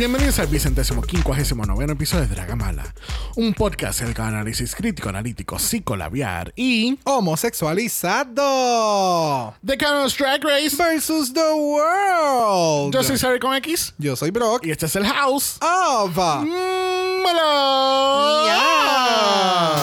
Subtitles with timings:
[0.00, 2.94] Bienvenidos al vicentésimo quincuagésimo noveno episodio de Dragamala,
[3.36, 9.52] un podcast el análisis crítico, analítico, psicolabiar y Homosexualizado.
[9.62, 12.94] The Canos Drag Race Versus the world.
[12.94, 14.64] Yo soy Sari con X Yo soy Brock.
[14.64, 15.58] y este es el House.
[15.60, 16.16] Of.
[16.16, 18.54] Mm, Mala.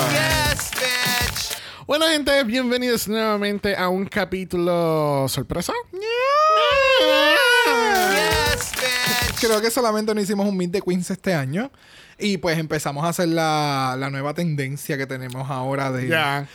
[0.09, 1.59] Yes, bitch.
[1.85, 5.73] Bueno, gente, bienvenidos nuevamente a un capítulo sorpresa.
[9.39, 11.71] Creo que solamente no hicimos un Meet the Queens este año.
[12.19, 16.07] Y pues empezamos a hacer la, la nueva tendencia que tenemos ahora de.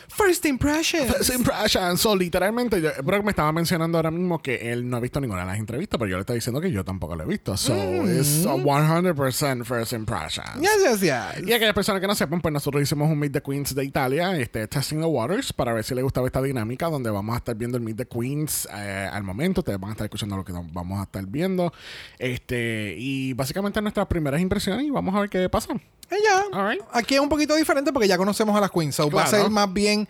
[0.08, 1.14] First Impressions.
[1.14, 1.96] First impression.
[1.98, 5.42] So, literalmente, yo, Brock me estaba mencionando ahora mismo que él no ha visto ninguna
[5.42, 7.56] de las entrevistas, pero yo le estoy diciendo que yo tampoco lo he visto.
[7.56, 7.74] So,
[8.06, 10.44] it's a 100% first impression.
[10.60, 11.48] Yes, yes, yes.
[11.48, 14.36] Y aquellas personas que no sepan, pues nosotros hicimos un Meet the Queens de Italia,
[14.36, 17.54] este, Testing the Waters, para ver si les gustaba esta dinámica, donde vamos a estar
[17.54, 19.60] viendo el Meet the Queens eh, al momento.
[19.60, 21.72] Ustedes van a estar escuchando lo que vamos a estar viendo.
[22.18, 25.72] Este, y básicamente nuestras primeras impresiones y vamos a ver qué pasa.
[25.74, 26.44] Y ya.
[26.58, 26.82] All right.
[26.92, 28.96] Aquí es un poquito diferente porque ya conocemos a las queens.
[28.96, 29.44] So va a Claro.
[29.44, 30.08] ser más bien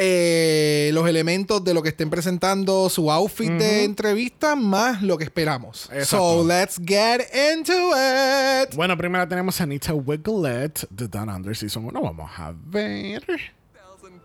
[0.00, 5.24] eh, los elementos de lo que estén presentando, su outfit de entrevista, más lo que
[5.24, 5.86] esperamos.
[5.92, 6.06] Exacto.
[6.40, 7.20] So let's get
[7.54, 8.74] into it.
[8.76, 12.00] Bueno, primero tenemos a Anita Wiglet de Down Under Season 1.
[12.00, 13.22] Vamos a ver.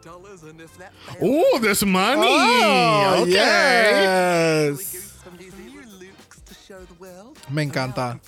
[0.03, 0.91] That
[1.21, 2.27] ¡Uh, there's money!
[2.27, 3.27] Oh, ok.
[3.29, 4.99] yes.
[7.49, 8.19] Me encanta.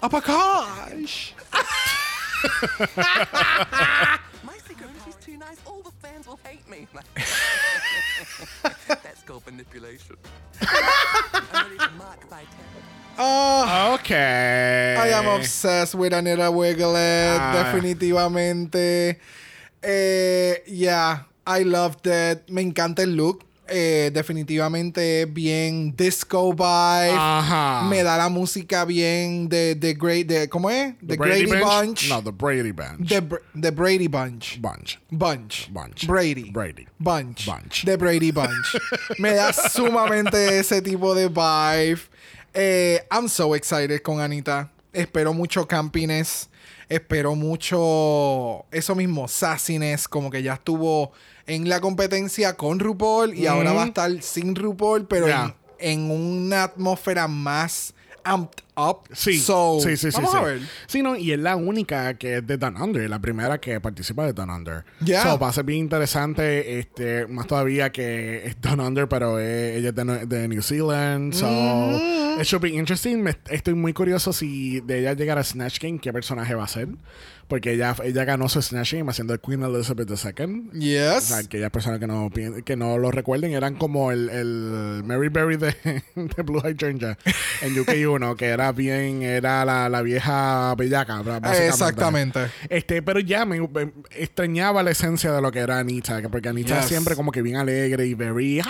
[0.00, 1.34] Complete package.
[1.52, 1.70] Apakash.
[4.42, 5.58] My secret is too nice.
[5.66, 6.86] All the fans will hate me.
[8.88, 10.16] That's called manipulation.
[10.62, 12.82] I'm ready to mark by ten.
[13.18, 14.14] Ah, Ok.
[14.14, 17.38] I am obsessed with Anita Wiglet.
[17.40, 17.52] Ah.
[17.52, 19.18] Definitivamente.
[19.82, 22.48] Eh, yeah, I loved it.
[22.50, 23.42] Me encanta el look.
[23.72, 27.14] Eh, definitivamente bien disco vibe.
[27.16, 27.86] Ajá.
[27.88, 30.94] Me da la música bien de, de Great, de, ¿cómo es?
[31.06, 32.08] The, Grady Bunch.
[32.08, 33.08] No, the Brady Bunch.
[33.08, 34.60] The, Br- the Brady Bunch.
[34.60, 34.98] Bunch.
[35.10, 35.68] Bunch.
[35.72, 36.06] Bunch.
[36.06, 36.50] Brady.
[36.50, 36.88] Brady.
[36.98, 37.46] Bunch.
[37.46, 37.84] Bunch.
[37.84, 38.74] The Brady Bunch.
[39.20, 42.00] Me da sumamente ese tipo de vibe.
[42.52, 44.68] Eh, I'm so excited con Anita.
[44.92, 46.48] Espero mucho campiness.
[46.90, 50.08] Espero mucho eso mismo, sassiness.
[50.08, 51.12] Como que ya estuvo
[51.46, 56.10] en la competencia con RuPaul y ahora va a estar sin RuPaul, pero en, en
[56.10, 57.94] una atmósfera más
[58.30, 59.08] amped up.
[59.12, 60.16] Sí, So, sí, sí, sí.
[60.16, 60.36] Vamos sí.
[60.38, 60.60] a ver.
[60.86, 64.24] Sí, no, y es la única que es de Down Under, la primera que participa
[64.24, 64.84] de Down Under.
[65.04, 65.22] Yeah.
[65.24, 69.76] So, va a ser bien interesante, este, más todavía que es Down Under, pero es-
[69.76, 71.34] ella es de, de New Zealand.
[71.34, 72.40] So, Mm.
[72.40, 73.16] it should be interesting.
[73.22, 76.68] Me- estoy muy curioso si de ella llegar a Snatch Game, qué personaje va a
[76.68, 76.88] ser.
[77.50, 80.70] Porque ella, ella ganó su Snatch Game haciendo el Queen Elizabeth II.
[80.80, 81.16] Yes.
[81.16, 82.30] O sea, aquellas personas que no,
[82.64, 85.74] que no lo recuerden eran como el, el Mary Berry de,
[86.14, 87.18] de Blue Hydrangea
[87.60, 91.22] en UK1, que era bien, era la, la vieja bellaca.
[91.66, 92.38] Exactamente.
[92.68, 96.48] Este, pero ya me, me extrañaba la esencia de lo que era Anita, que- porque
[96.48, 96.88] Anita Yes.
[96.88, 98.64] siempre como que bien alegre y very, oh,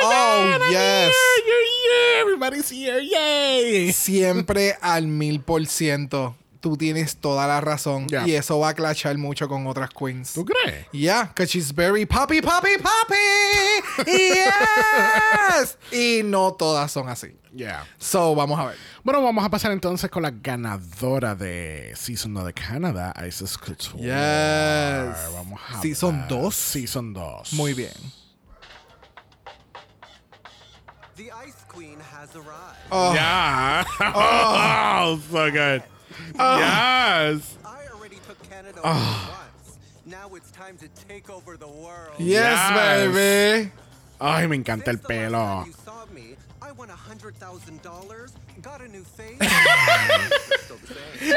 [0.00, 0.76] Oh, yes.
[0.76, 1.12] here,
[1.46, 3.92] you're here, everybody's here, yay.
[3.92, 6.36] Siempre al mil por ciento.
[6.60, 8.08] Tú tienes toda la razón.
[8.08, 8.26] Yeah.
[8.26, 10.32] Y eso va a clashar mucho con otras queens.
[10.32, 10.86] ¿Tú crees?
[10.92, 14.10] Yeah, because she's very poppy, poppy, poppy.
[14.10, 15.78] Yes.
[15.92, 17.36] y no todas son así.
[17.54, 17.84] Yeah.
[17.98, 18.76] So, vamos a ver.
[19.04, 23.96] Bueno, vamos a pasar entonces con la ganadora de Season 2 de Canadá, Isis Couture.
[24.02, 25.32] Yes.
[25.32, 26.28] Vamos a Season ver.
[26.28, 26.54] 2.
[26.54, 27.52] Season 2.
[27.52, 27.92] Muy bien.
[31.16, 32.78] The Ice Queen has arrived.
[32.90, 33.84] Oh, Yeah.
[34.00, 35.82] Oh, so good.
[36.38, 36.58] Oh.
[36.58, 37.56] Yes.
[37.64, 39.78] I already took Canada over once.
[40.06, 42.14] Now it's time to take over the world.
[42.18, 43.14] yes, Yes.
[43.14, 43.70] baby.
[44.20, 45.38] Ay, me encanta el Since the last pelo.
[45.38, 46.36] time You saw me.
[46.60, 49.38] I won hundred thousand dollars, got a new face.
[49.38, 51.36] Still the same.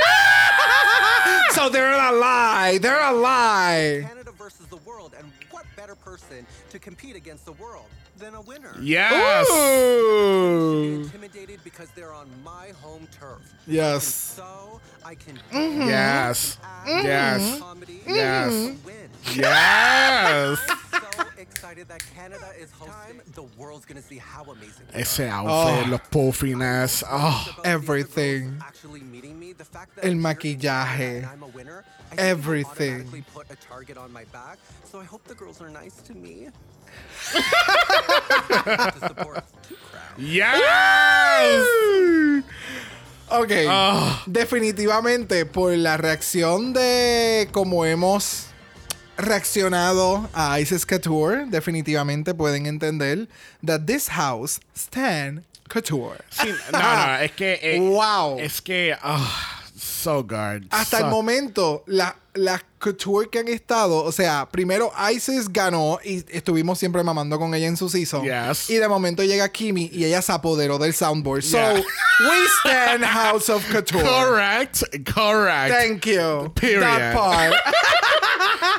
[1.52, 2.80] So they're a lie.
[2.82, 4.04] They're a lie.
[4.08, 7.86] Canada versus the world, and what better person to compete against the world
[8.22, 8.74] than a winner?
[8.80, 9.50] Yes.
[9.52, 11.02] Ooh.
[11.04, 13.40] Intimidated because they're on my home turf.
[13.68, 14.04] Yes.
[14.06, 15.90] So I can mm-hmm.
[15.90, 16.58] Yes.
[16.64, 17.60] act, Yes.
[17.60, 18.54] comedy, Yes.
[18.86, 19.10] win.
[19.34, 20.60] Yes.
[24.94, 25.90] Ese outfit, Oh.
[25.90, 27.04] los puffiness.
[27.10, 27.56] Oh.
[27.64, 28.60] Everything.
[30.02, 31.28] El maquillaje.
[32.18, 33.02] Everything.
[33.02, 34.58] automatically put a target on my back.
[34.92, 36.50] So I hope the girls are nice to me.
[37.32, 39.44] to support
[39.92, 40.16] Crown.
[40.18, 41.64] Yes.
[43.30, 43.52] Ok.
[43.70, 44.24] Ah.
[44.26, 48.51] Definitivamente, por la reacción de cómo hemos
[49.18, 53.28] reaccionado a Isis Couture, definitivamente pueden entender
[53.66, 56.18] that this house stand Couture.
[56.30, 57.60] Sí, no, no, es que.
[57.62, 58.40] eh, Wow.
[58.40, 58.96] Es que.
[59.02, 60.64] ah, so good.
[60.70, 66.00] Hasta so- el momento, la- las Couture que han estado, o sea, primero Isis ganó
[66.04, 68.24] y estuvimos siempre mamando con ella en su season.
[68.24, 68.70] Yes.
[68.70, 71.44] Y de momento llega Kimi y ella se apoderó del soundboard.
[71.44, 71.74] So, Yeah.
[72.22, 74.04] we stand House of Couture.
[74.04, 74.82] Correct.
[75.14, 75.74] Correct.
[75.74, 76.52] Thank you.
[76.56, 76.82] Period.
[76.82, 77.54] That part.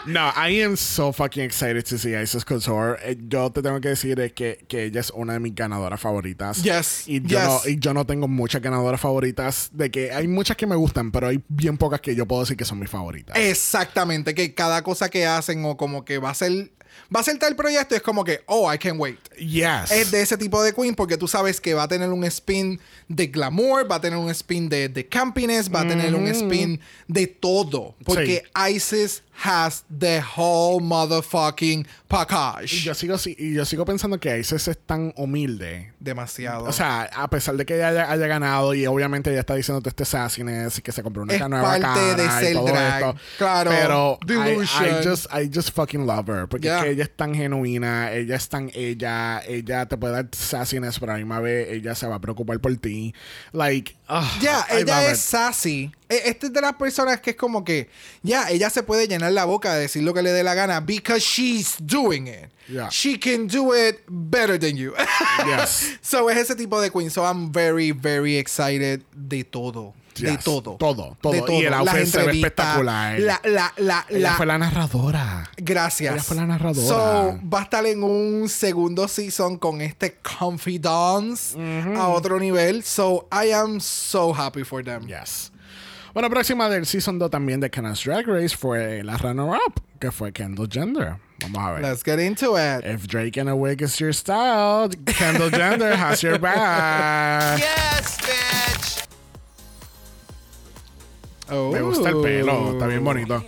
[0.06, 2.96] No, I am so fucking excited to see Isis Couture.
[3.02, 6.00] Eh, Yo te tengo que decir es que, que ella es una de mis ganadoras
[6.00, 6.62] favoritas.
[6.62, 7.44] Yes, Y yo, yes.
[7.44, 9.70] no, y yo no tengo muchas ganadoras favoritas.
[9.72, 12.56] De que hay muchas que me gustan, pero hay bien pocas que yo puedo decir
[12.56, 13.36] que son mis favoritas.
[13.36, 16.70] Exactamente, que cada cosa que hacen o como que va a ser
[17.14, 19.18] va a ser tal proyecto es como que, oh, I can't wait.
[19.38, 19.90] yes.
[19.90, 22.78] Es de ese tipo de queen porque tú sabes que va a tener un spin
[23.08, 26.80] de glamour, va a tener un spin de, de campiness, va a tener un spin
[27.08, 27.94] de todo.
[28.04, 32.82] Porque Isis has the whole motherfucking Y package.
[32.84, 35.92] yo sigo, si- y yo sigo pensando que Isis es tan humilde.
[35.98, 36.64] Demasiado.
[36.64, 39.82] O sea, a pesar de que ella haya, haya ganado y obviamente ella está diciendo
[39.88, 42.66] este sassiness y que se compró una Es nueva parte cara de y ser todo
[42.66, 43.02] drag.
[43.02, 43.20] esto.
[43.38, 43.70] Claro.
[43.70, 44.84] Pero I, Delusion.
[44.86, 46.48] I just, I just fucking love her.
[46.48, 46.78] Porque Yeah.
[46.78, 50.98] es que ella es tan genuina, ella es tan ella, ella te puede dar sassiness,
[51.00, 53.14] pero a la misma vez ella se va a preocupar por ti.
[53.52, 55.90] Like, ah, Ya, I ella es sassy.
[56.08, 57.88] E- Esta es de las personas que es como que,
[58.22, 60.80] ya, ella se puede llenar la boca de decir lo que le dé la gana
[60.80, 62.50] because she's doing it.
[62.68, 62.88] Yeah.
[62.90, 64.92] She can do it better than you.
[65.46, 65.98] Yes.
[66.02, 67.10] so es ese tipo de queen.
[67.10, 69.94] So I'm very, very excited de todo.
[70.18, 70.76] De todo.
[70.76, 71.32] Todo, todo.
[71.32, 71.58] De Y todo.
[71.60, 73.18] el outfit se ve espectacular.
[73.20, 75.50] La, la, la, Ella la- fue la narradora.
[75.56, 76.14] Gracias.
[76.14, 76.86] Ella fue la narradora.
[76.86, 81.56] So, va a estar en un segundo season con este confidence
[81.96, 82.82] a otro nivel.
[82.82, 85.06] So, I am so happy for them.
[85.06, 85.50] Yes.
[86.14, 90.30] Bueno, próxima del Season 2 también de Canada's Drag Race fue la runner-up, que fue
[90.30, 91.16] Kendall Jenner.
[91.40, 91.80] Vamos a ver.
[91.82, 92.84] Let's get into it.
[92.84, 97.58] If Drake in a wig is your style, Kendall Jenner has your back.
[97.62, 99.01] Yes, bitch!
[101.52, 101.70] Oh.
[101.70, 103.44] Me gusta el pelo, está bien bonito.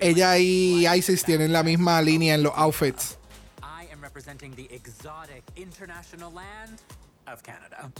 [0.00, 3.16] Ella y Isis tienen la misma línea en los outfits.
[3.62, 6.80] I am representing the exotic international land
[7.28, 7.92] of Canada.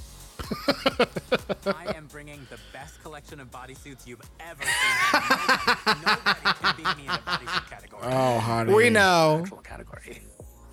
[1.67, 4.97] I am bringing the best collection of bodysuits you've ever seen.
[5.15, 8.03] Nobody, nobody can beat me in the bodysuit category.
[8.05, 8.75] Oh, honey.
[8.75, 9.45] We know.
[9.63, 10.23] Category.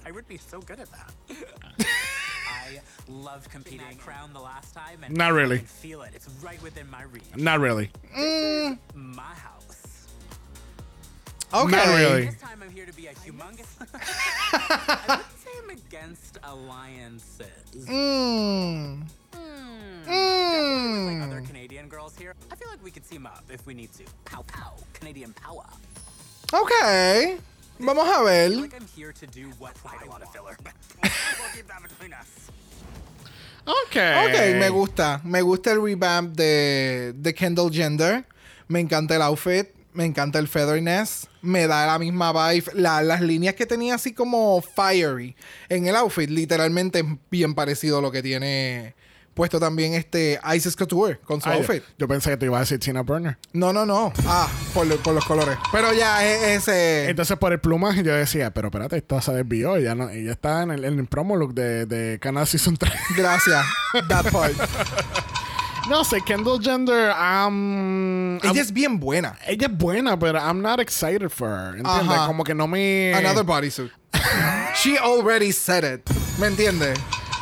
[0.05, 1.13] I would be so good at that.
[2.77, 5.55] I love competing at Crown the last time, and Not really.
[5.57, 6.11] I can feel it.
[6.13, 7.23] It's right within my reach.
[7.35, 7.89] Not really.
[8.93, 10.07] My house.
[11.53, 11.71] Okay.
[11.75, 12.25] Not really.
[12.25, 13.65] This time I'm here to be a humongous.
[13.93, 17.85] I wouldn't say I'm against alliances.
[17.87, 19.01] Mm.
[19.33, 21.47] Like other Mm.
[21.47, 24.03] Canadian girls here, I feel like we could team up if we need to.
[24.25, 25.65] Pow pow, Canadian power.
[26.53, 27.37] Okay.
[27.79, 28.51] Vamos a ver.
[33.87, 34.25] Okay.
[34.25, 35.21] Ok, me gusta.
[35.23, 38.25] Me gusta el revamp de, de Kendall Gender.
[38.67, 39.67] Me encanta el outfit.
[39.93, 41.27] Me encanta el featherness.
[41.41, 42.71] Me da la misma vibe.
[42.73, 45.35] La- las líneas que tenía así como fiery
[45.69, 48.95] en el outfit, literalmente es bien parecido a lo que tiene
[49.39, 51.81] puesto también este Isis Couture con su Ay, outfit.
[51.97, 53.37] yo pensé que te iba a decir Tina Burner.
[53.53, 54.11] No, no, no.
[54.27, 55.57] Ah, por, lo- por los colores.
[55.71, 57.09] Pero ya es ese.
[57.09, 59.77] Entonces, por el plumaje, yo decía, pero espérate, esto se desvió.
[59.77, 62.91] Ella, no, ella está en el, en el promo look de, de Canada Season 3.
[63.15, 63.65] Gracias.
[64.09, 64.51] That part.
[65.89, 69.37] no sé, Kendall Gender, um, I'm- Ella es bien buena.
[69.47, 71.77] ella es buena, pero I'm not excited for her.
[71.77, 72.09] ¿Entiendes?
[72.17, 72.27] Ajá.
[72.27, 73.13] Como que no me.
[73.15, 73.89] Another bodysuit.
[74.83, 76.01] She already said it.
[76.37, 76.99] ¿Me entiendes?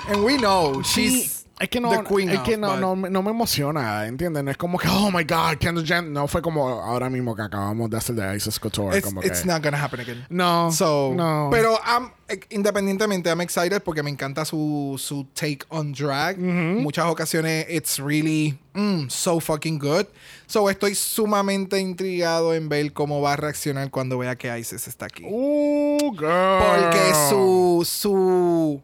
[0.09, 3.09] And we know Sí, she's es que no, es of, que no, but- no, me-
[3.09, 4.43] no me emociona, ¿entiendes?
[4.43, 6.11] No es como que, oh my God, Kendall Jenner.
[6.11, 8.95] No fue como ahora mismo que acabamos de hacer de Isis Couture.
[8.97, 10.25] It's, como it's que, not gonna happen again.
[10.29, 11.49] No, So, no.
[11.51, 16.37] pero I'm, eh, independientemente, I'm excited porque me encanta su, su take on drag.
[16.37, 20.05] Muchas ocasiones, it's really mm, so fucking good.
[20.45, 25.05] So, estoy sumamente intrigado en ver cómo va a reaccionar cuando vea que Isis está
[25.07, 25.23] aquí.
[25.25, 26.59] Uh, girl.
[26.59, 28.81] Porque su, su...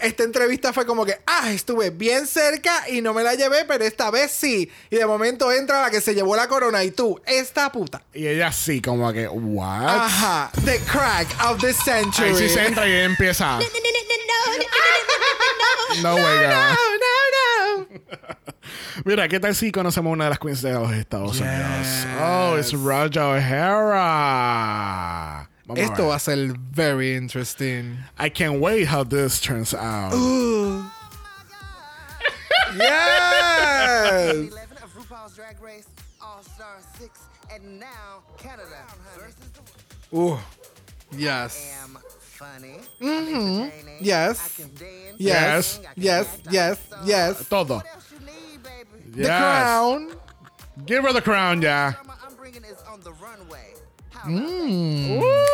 [0.00, 3.84] Esta entrevista fue como que, ah, estuve bien cerca y no me la llevé, pero
[3.84, 4.70] esta vez sí.
[4.90, 8.02] Y de momento entra la que se llevó la corona y tú, esta puta.
[8.14, 9.86] Y ella sí, como que, what?
[9.88, 12.28] Ajá, the crack of the century.
[12.28, 13.58] Ahí sí se entra y ella empieza.
[16.02, 16.50] No way, girl.
[16.50, 17.08] No, no,
[17.80, 17.86] no.
[19.04, 21.42] Mira, ¿qué tal si conocemos una de las queens de los Estados Yes.
[21.42, 22.06] Unidos?
[22.20, 24.30] Oh, es Raja O'Hara.
[25.66, 26.08] Vamos a Esto ver.
[26.08, 27.98] va a ser very interesting.
[28.18, 30.12] I can't wait how this turns out.
[32.76, 34.34] Yes!
[34.34, 35.86] 11 of RuPaul's Drag Race
[36.22, 37.18] All Star 6,
[37.52, 38.84] and now Canada
[39.16, 39.34] versus
[40.12, 40.38] the Uh,
[41.12, 41.74] yes.
[41.82, 42.80] am funny.
[43.00, 43.96] Mm-hmm.
[44.00, 44.40] Yes.
[44.58, 45.16] I can dance.
[45.18, 45.78] Yes.
[45.78, 46.26] I can Yes.
[46.36, 46.78] act, I Yes.
[46.90, 47.36] can Yes.
[47.38, 47.44] sew.
[47.44, 47.74] Todo.
[47.76, 49.10] What else you need, baby?
[49.10, 49.28] The Yes.
[49.40, 50.12] crown.
[50.84, 51.94] Give her the crown, yeah.
[54.22, 55.46] Drama I'm bringing is on the runway.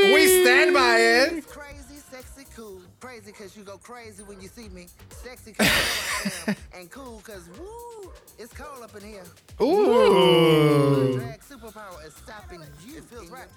[0.00, 0.14] How Mm.
[0.14, 1.46] We stand by it.
[1.46, 2.80] Crazy, sexy, cool.
[3.00, 4.86] Crazy cause you go crazy when you see me.
[5.10, 6.56] Sexy cause I am.
[6.80, 9.24] And cool cause woo, it's cold up in here.
[9.60, 11.18] Ooh.
[11.18, 12.98] Drag superpower is stopping you.
[12.98, 13.48] It feels right.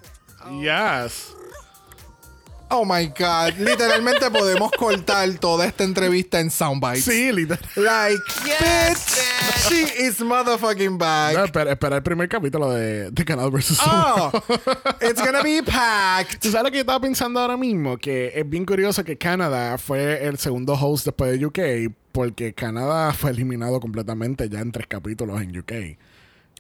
[0.52, 1.34] Yes.
[2.76, 3.54] Oh my God.
[3.60, 7.04] Literalmente podemos cortar toda esta entrevista en soundbites.
[7.04, 7.60] Sí, literal.
[7.76, 11.36] Like, bitch, she is motherfucking back.
[11.36, 13.78] No, espera, espera el primer capítulo de, de Canal vs.
[13.86, 14.32] Oh,
[15.02, 16.40] it's gonna be packed.
[16.40, 17.96] ¿Tú sabes lo que estaba pensando ahora mismo?
[17.98, 23.14] Que es bien curioso que Canadá fue el segundo host después de UK, porque Canadá
[23.14, 25.74] fue eliminado completamente ya en tres capítulos en UK.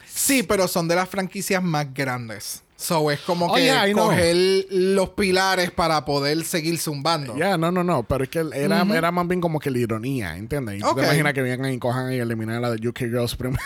[0.06, 2.63] Sí, pero son de las franquicias más grandes.
[2.76, 4.36] So es como Oh, que yeah, coger
[4.72, 7.38] los pilares para poder seguir zumbando.
[7.38, 10.36] Ya, no, no, no, pero es que era, era más bien como que la ironía,
[10.38, 10.78] ¿entiendes?
[10.78, 10.98] Y tú Ok.
[11.00, 13.64] te imaginas que vengan y cojan y eliminar a la de UK Girls primero.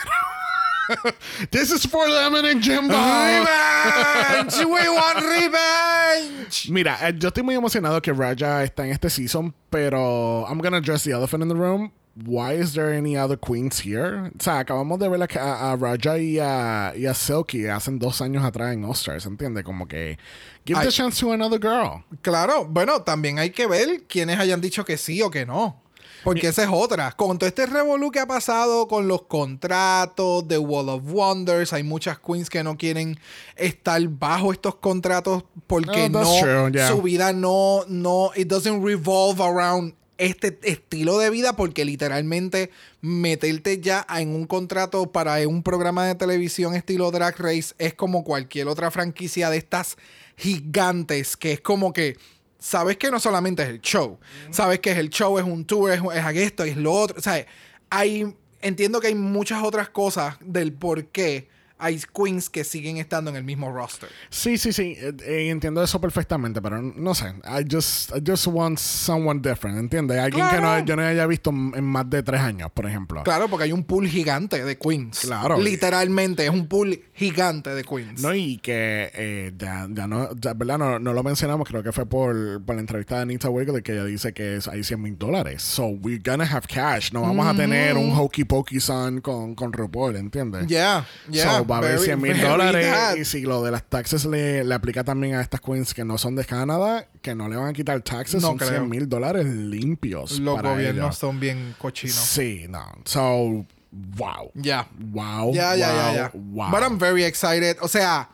[1.50, 2.94] This is for Lemon and Jimbo.
[2.94, 4.64] Revenge!
[4.64, 6.70] We want revenge!
[6.70, 10.78] Mira, eh, yo estoy muy emocionado que Raja está en este season, pero I'm gonna
[10.78, 11.92] address the elephant in the room.
[12.26, 14.30] Why is there any other queens here?
[14.38, 18.20] O sea, acabamos de ver a, a- Raja y a, y a Silky hace dos
[18.20, 19.62] años atrás en All Stars, ¿entiendes?
[19.64, 20.18] Como que
[20.66, 20.86] give Ay.
[20.86, 22.02] the chance to another girl.
[22.22, 25.80] Claro, bueno, también hay que ver quienes hayan dicho que sí o que no.
[26.24, 27.12] Porque esa es otra.
[27.12, 31.84] Con todo este revolú que ha pasado con los contratos de Wall of Wonders, hay
[31.84, 33.18] muchas queens que no quieren
[33.56, 36.88] estar bajo estos contratos porque Oh, that's no, true, yeah.
[36.88, 42.70] su vida no, no, it doesn't revolve around este estilo de vida porque literalmente
[43.00, 48.24] meterte ya en un contrato para un programa de televisión estilo Drag Race es como
[48.24, 49.96] cualquier otra franquicia de estas
[50.36, 52.16] gigantes que es como que
[52.58, 54.18] sabes que no solamente es el show,
[54.50, 57.22] sabes que es el show, es un tour, es, es esto, es lo otro, o
[57.22, 57.46] sea,
[57.88, 61.48] hay entiendo que hay muchas otras cosas del por qué
[61.78, 64.08] hay queens que siguen estando en el mismo roster.
[64.30, 68.46] Sí, sí, sí, eh, eh, entiendo eso perfectamente, pero no sé, I just, I just
[68.46, 70.18] want someone different, ¿entiendes?
[70.18, 73.22] Alguien que no, yo no haya visto en más de tres años, por ejemplo.
[73.22, 75.20] Claro, porque hay un pool gigante de queens.
[75.20, 75.58] Claro.
[75.58, 78.20] Literalmente, es un pool gigante de queens.
[78.22, 80.78] No, y que eh, ya, ya no, ya, ¿verdad?
[80.78, 83.92] No, no lo mencionamos, creo que fue por, por la entrevista de Anita Wiggler que
[83.92, 85.62] ella dice que es, hay 100 mil dólares.
[85.62, 87.12] So, we're gonna have cash.
[87.12, 90.66] No vamos a tener un hokey pokey son con, con RuPaul, ¿entiendes?
[90.66, 91.58] Yeah, yeah.
[91.58, 93.18] so, va a haber very, 100 mil dólares.
[93.18, 96.18] Y si lo de las taxes le, le aplica también a estas queens que no
[96.18, 98.70] son de Canadá, que no le van a quitar taxes, No son creo.
[98.70, 100.38] 100 mil dólares limpios.
[100.40, 101.18] Los para gobiernos ellos.
[101.18, 102.16] son bien cochinos.
[102.16, 102.84] Sí, no.
[103.04, 104.50] So, wow.
[104.54, 104.88] Ya.
[104.98, 105.52] Wow.
[105.52, 106.30] Ya, ya, ya, ya.
[106.34, 106.70] Wow.
[106.70, 107.76] But I'm very excited.
[107.80, 108.28] O sea,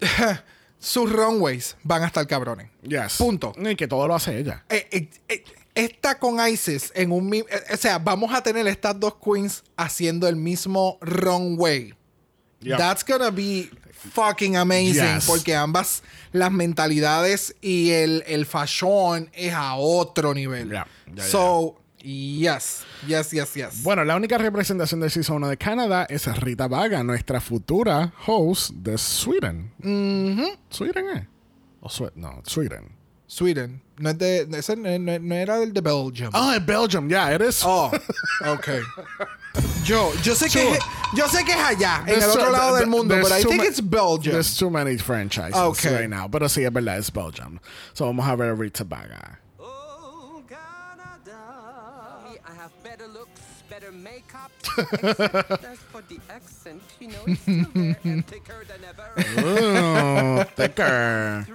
[0.78, 2.70] sus runways van a estar cabrones.
[2.82, 3.16] Yes.
[3.16, 3.52] Punto.
[3.56, 4.64] Y que todo lo hace ella.
[4.68, 5.44] Eh, eh, eh,
[5.74, 7.32] esta con ISIS en un
[7.72, 11.94] o sea, vamos a tener estas dos queens haciendo el mismo runway.
[12.64, 12.78] Yeah.
[12.78, 13.70] That's gonna be
[14.12, 15.26] fucking amazing Yes.
[15.26, 16.02] porque ambas
[16.32, 20.68] las mentalidades y el, el fashion es a otro nivel.
[20.70, 23.82] Yeah, yeah, so, yes, yes, yes, yes.
[23.82, 28.70] Bueno, la única representación del Season 1 de Canadá es Rita Vaga, nuestra futura host
[28.74, 29.72] de Sweden.
[30.70, 31.22] ¿Sweden es?
[31.80, 32.92] ¿O Swe- no, Sweden.
[33.34, 33.80] Sweden.
[33.98, 36.30] No, es de, ese no, no- era del de Belgium.
[36.32, 37.62] Ah, es Belgium, ya, eres.
[37.64, 37.90] Oh,
[38.46, 38.68] ok.
[39.84, 40.76] Yo, yo sé que Sure.
[40.76, 40.84] es,
[41.16, 43.36] yo sé que es allá, en There's el otro so- lado del th- mundo, pero
[43.36, 44.32] I think it's Belgium.
[44.34, 45.92] There's too many franchises Okay.
[45.96, 46.28] right now.
[46.28, 47.58] Pero sí, es verdad, es Belgium.
[47.92, 49.38] So vamos a ver a Rita Vaga.
[49.58, 51.40] Oh, Canada.
[52.46, 54.50] I have better looks, better makeup.
[54.78, 60.40] Except that's for the accent, you know, it's still there and thicker than ever.
[60.40, 61.46] Ooh, thicker.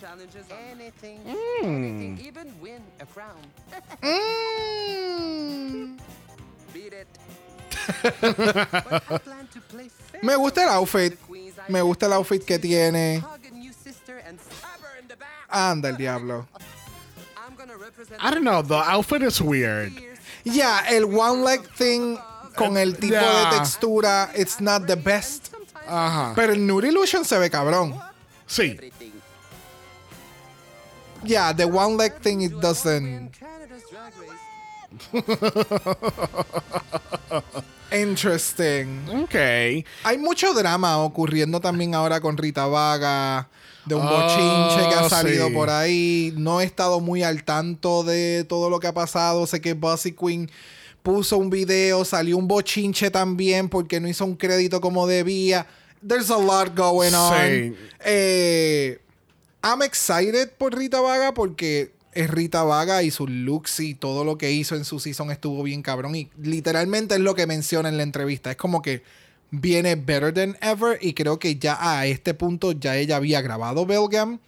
[0.00, 0.46] Challenges.
[0.72, 1.64] Anything, Mm.
[1.64, 3.36] anything, even win a crown.
[4.90, 5.98] Mm.
[6.72, 7.08] Beat it.
[10.22, 11.18] Me gusta el outfit.
[11.68, 13.22] Me gusta el outfit que tiene.
[15.48, 16.46] Anda el diablo.
[18.20, 19.92] I don't know, the outfit is weird.
[20.44, 22.18] Ya, el one leg thing
[22.56, 23.50] con el tipo Yeah.
[23.50, 25.52] de textura, it's not the best.
[25.86, 26.32] Ajá.
[26.34, 28.00] Pero el Nude Illusion se ve cabrón.
[28.46, 28.78] Sí.
[31.24, 33.30] Yeah, the one leg thing it doesn't.
[37.92, 39.08] Interesting.
[39.24, 39.34] Ok.
[40.04, 43.48] Hay mucho drama ocurriendo también ahora con Rita Vaga.
[43.86, 45.54] De un Oh, bochinche que ha salido sí.
[45.54, 46.32] por ahí.
[46.36, 49.46] No he estado muy al tanto de todo lo que ha pasado.
[49.46, 50.50] Sé que Bossy Queen
[51.02, 55.66] puso un video, salió un bochinche también porque no hizo un crédito como debía.
[56.06, 57.34] There's a lot going on.
[57.40, 57.74] Sí.
[58.04, 59.00] Eh,
[59.62, 64.38] I'm excited por Rita Vaga porque es Rita Vaga y sus looks y todo lo
[64.38, 66.14] que hizo en su season estuvo bien cabrón.
[66.14, 68.50] Y literalmente es lo que menciona en la entrevista.
[68.50, 69.02] Es como que
[69.50, 73.86] viene better than ever y creo que ya a este punto ya ella había grabado
[73.86, 74.38] Belgium.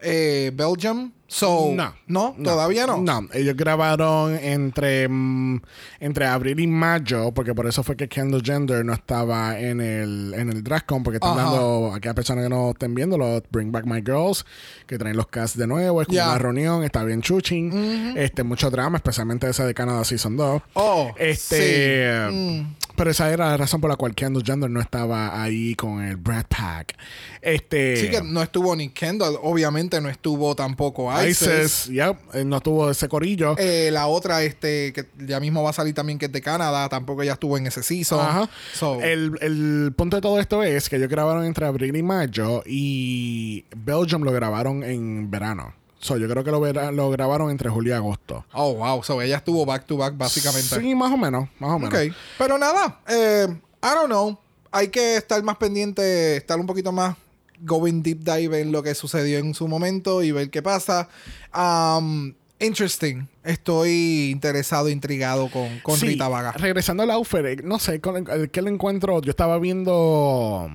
[0.00, 1.12] eh, Belgium.
[1.32, 2.98] So, No, no, todavía no.
[2.98, 5.62] No, ellos grabaron entre, mm,
[6.00, 10.34] entre abril y mayo, porque por eso fue que Kendall Gender no estaba en el,
[10.36, 13.72] en el DragCon, porque están dando, a aquellas personas que no estén viendo, los Bring
[13.72, 14.44] Back My Girls,
[14.86, 18.70] que traen los casts de nuevo, es como una reunión, está bien chuching, este, mucho
[18.70, 20.62] drama, especialmente ese de Canadá Season 2.
[20.74, 22.34] Oh, Este, sí.
[22.34, 22.76] Mm.
[22.96, 26.16] Pero esa era la razón por la cual Kendall Gender no estaba ahí con el
[26.16, 26.96] Brad Pack.
[27.40, 31.42] Este, Sí que no estuvo ni Kendall, obviamente no estuvo tampoco Isis.
[31.42, 33.56] Isis, ya, eh, no tuvo ese corillo.
[33.58, 36.88] Eh, la otra, este, que ya mismo va a salir también, que es de Canadá,
[36.88, 38.20] tampoco ella estuvo en ese season.
[38.20, 38.48] Ajá.
[38.74, 42.62] So, El, el punto de todo esto es que ellos grabaron entre abril y mayo
[42.66, 45.74] y Belgium lo grabaron en verano.
[46.02, 48.44] So, yo creo que lo, vera- lo grabaron entre julio y agosto.
[48.52, 49.02] oh, wow.
[49.02, 50.78] So, ella estuvo back to back, básicamente.
[50.78, 51.94] Sí, más o menos, más o menos.
[51.94, 52.12] Ok.
[52.38, 54.36] Pero nada, eh, I don't know.
[54.72, 57.16] Hay que estar más pendiente, estar un poquito más
[57.60, 61.08] going deep dive en lo que sucedió en su momento y ver qué pasa.
[61.56, 63.28] Um, interesting.
[63.44, 66.52] Estoy interesado, intrigado con, con Sí, Rita Vaga.
[66.52, 70.68] Regresando al outfit, eh, no sé, con el, el que lo encuentro, yo estaba viendo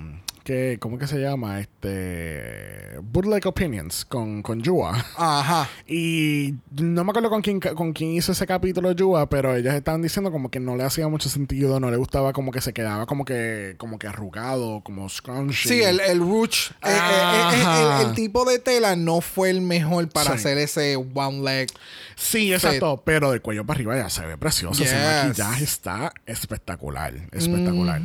[0.48, 1.60] que, ¿cómo que se llama?
[1.60, 5.06] Este Bootleg Opinions con, con Yua.
[5.18, 5.70] Ajá.
[5.90, 10.02] Y no me acuerdo con quién, con quién hizo ese capítulo Yua, pero ellas estaban
[10.02, 13.06] diciendo como que no le hacía mucho sentido, no le gustaba como que se quedaba
[13.06, 15.70] como que, como que arrugado, como scrunchy.
[15.70, 16.72] Sí, el, el ruch.
[16.72, 16.98] eh, eh,
[17.54, 20.36] eh, el, el tipo de tela no fue el mejor para Sí.
[20.38, 21.70] hacer ese one leg.
[22.16, 24.84] Sí, exacto, pero de cuello para arriba ya se ve precioso.
[24.84, 25.26] Ese Yes.
[25.26, 28.02] maquillaje está espectacular, espectacular.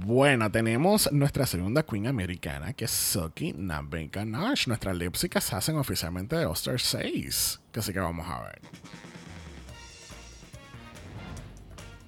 [0.00, 4.68] Bueno, tenemos nuestra segunda queen americana, que es Silky Nabe Ganache.
[4.68, 7.60] Nuestras lipsticas se hacen oficialmente de All-Star 6.
[7.72, 8.60] Que así que vamos a ver.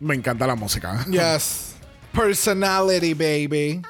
[0.01, 1.05] Me encanta la música.
[1.11, 1.77] Yes.
[2.13, 3.83] Personality, baby.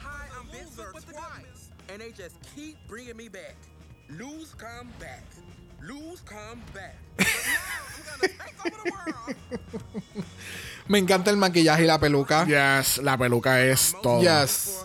[0.00, 3.56] Hi, I'm Sur twice, and they just keep bringing me back.
[4.10, 5.24] Lose, come back.
[5.82, 6.96] Lose, come back.
[7.16, 7.62] But now
[7.96, 10.24] I'm gonna take over the world.
[10.86, 12.44] Me encanta el maquillaje y la peluca.
[12.46, 14.20] Yes, la peluca es todo.
[14.20, 14.84] Yes.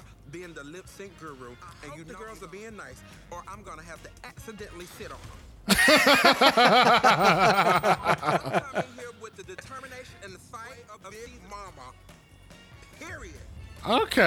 [13.85, 14.17] Ok.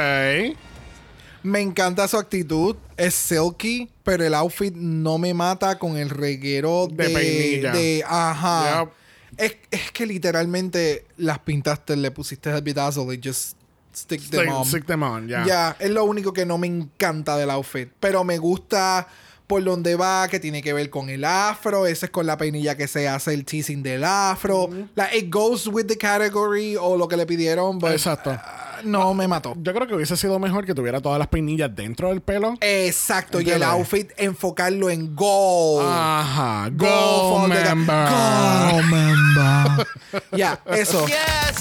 [1.43, 2.77] Me encanta su actitud.
[2.97, 7.15] Es silky, pero el outfit no me mata con el reguero De de.
[7.15, 7.73] peinilla.
[7.73, 8.83] de- ajá.
[8.85, 8.93] Yep.
[9.37, 13.57] Es, es que literalmente las pintaste, le pusiste el bedazzle y just
[13.95, 14.65] stick them on.
[14.67, 15.45] stick them on, ya.
[15.47, 17.91] Ya, es lo único que no me encanta del outfit.
[18.01, 19.07] Pero me gusta
[19.47, 21.87] por donde va, que tiene que ver con el afro.
[21.87, 24.69] Ese es con la peinilla que se hace el teasing del afro.
[24.95, 27.79] Like, it goes with the category o lo que le pidieron.
[27.79, 28.31] but, Exacto.
[28.31, 29.55] ah, no me mató.
[29.59, 32.55] Yo creo que hubiese sido mejor que tuviera todas las peinillas dentro del pelo.
[32.61, 35.87] Exacto, y el outfit enfocarlo en gold.
[35.89, 36.69] Ajá.
[36.73, 38.09] Gold member.
[38.09, 39.87] Gold member.
[40.37, 41.07] Ya, eso.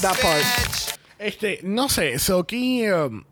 [0.00, 0.42] that part.
[1.18, 2.86] Este, no sé, Silky.
[2.90, 3.24] um,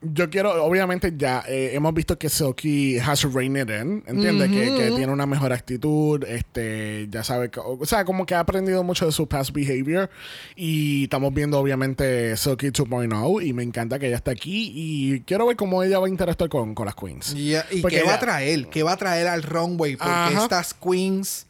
[0.00, 4.48] yo quiero, obviamente, ya eh, hemos visto que Silky has reined it in, ¿entiendes?
[4.50, 8.40] que, que tiene una mejor actitud, este, ya sabe, que- o sea, como que ha
[8.40, 10.08] aprendido mucho de su past behavior.
[10.54, 14.70] Y estamos viendo, obviamente, Silky 2.0, y me encanta que ella está aquí.
[14.74, 17.34] Y quiero ver cómo ella va a interactuar con, con las queens.
[17.34, 18.68] ¿Y Porque qué va a traer?
[18.68, 19.96] ¿Qué va a traer al runway?
[19.96, 20.42] Porque Ajá.
[20.44, 21.46] estas queens,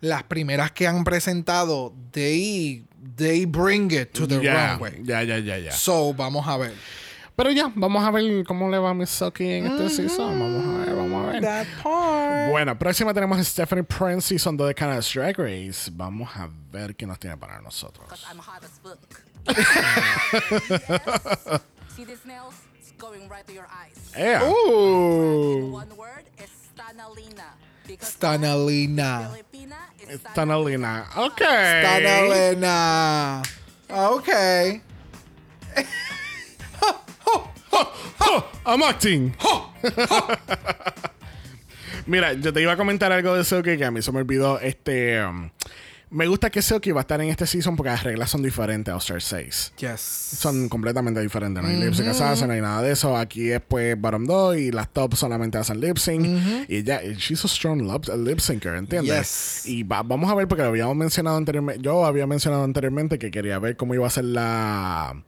[0.00, 2.84] las primeras que han presentado, they,
[3.16, 5.00] they bring it to the Ya, runway.
[5.04, 5.70] ya, ya, ya, ya.
[5.72, 6.72] So, vamos a ver.
[7.34, 10.38] Pero ya, vamos a ver cómo le va a Miss Silky en este season.
[10.38, 11.40] Vamos a ver, vamos a ver.
[11.42, 12.50] That part.
[12.50, 15.90] Bueno, próxima tenemos a Stephanie Prince, Season 2 de Canada's Drag Race.
[15.92, 18.22] Vamos a ver qué nos tiene para nosotros.
[18.30, 18.98] I'm hot as fuck.
[21.96, 22.54] See these nails?
[22.78, 24.12] It's going right to your eyes.
[24.16, 24.38] ¡Ea!
[24.44, 25.72] Ooh.
[25.72, 27.56] One word is Stanalina.
[28.00, 29.30] Stanalina.
[30.08, 31.06] Is Stanalina.
[31.16, 31.40] Ok.
[31.40, 33.42] Stanalina.
[33.90, 34.28] Ok.
[38.64, 39.34] I'm acting.
[42.06, 44.58] Mira, yo te iba a comentar algo de eso que, a mí se me olvidó.
[44.60, 45.24] Este.
[45.24, 45.50] um,
[46.10, 48.90] Me gusta que Silky va a estar en este season porque las reglas son diferentes
[48.90, 49.74] a All Star 6.
[49.78, 50.00] Yes.
[50.00, 51.62] Son completamente diferentes.
[51.62, 53.16] No hay lip sync assassin, no hay nada de eso.
[53.16, 56.68] Aquí es pues bottom 2 y las top solamente hacen lip sync.
[56.68, 59.62] Y ella, she's a strong lip, lip syncer, ¿entiendes?
[59.64, 59.66] Yes.
[59.66, 61.80] Y va- vamos a ver porque lo habíamos mencionado anteriormente.
[61.82, 65.22] Yo había mencionado anteriormente que quería ver cómo iba a ser la.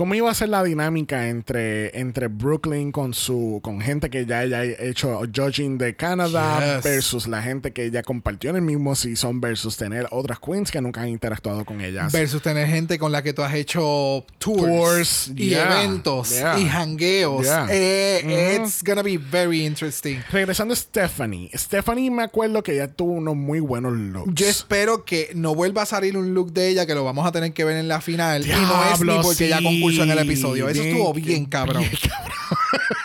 [0.00, 4.44] ¿Cómo iba a ser la dinámica entre, entre Brooklyn con su con gente que ya
[4.44, 6.84] ella ha hecho judging de Canadá Yes.
[6.84, 10.80] versus la gente que ella compartió en el mismo season versus tener otras queens que
[10.80, 12.10] nunca han interactuado con ellas?
[12.12, 16.58] Versus tener gente con la que tú has hecho tours, Tours, y yeah, eventos yeah.
[16.58, 17.42] y hangueos.
[17.42, 17.66] Yeah.
[17.70, 20.20] Eh, It's gonna be very interesting.
[20.32, 21.50] Regresando a Stephanie.
[21.54, 24.32] Stephanie me acuerdo que ella tuvo unos muy buenos looks.
[24.34, 27.32] Yo espero que no vuelva a salir un look de ella que lo vamos a
[27.32, 28.46] tener que ver en la final.
[28.46, 29.89] y no es ni porque ella sí.
[29.90, 30.68] Concursó en el episodio.
[30.68, 31.84] Eso Bien, estuvo bien cabrón.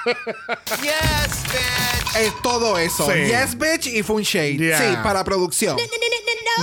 [0.05, 2.15] Yes, bitch.
[2.19, 3.09] Es todo eso.
[3.11, 3.25] Sí.
[3.25, 4.57] Yes, bitch y fue un shade.
[4.57, 4.77] Yeah.
[4.77, 5.77] Sí, para producción.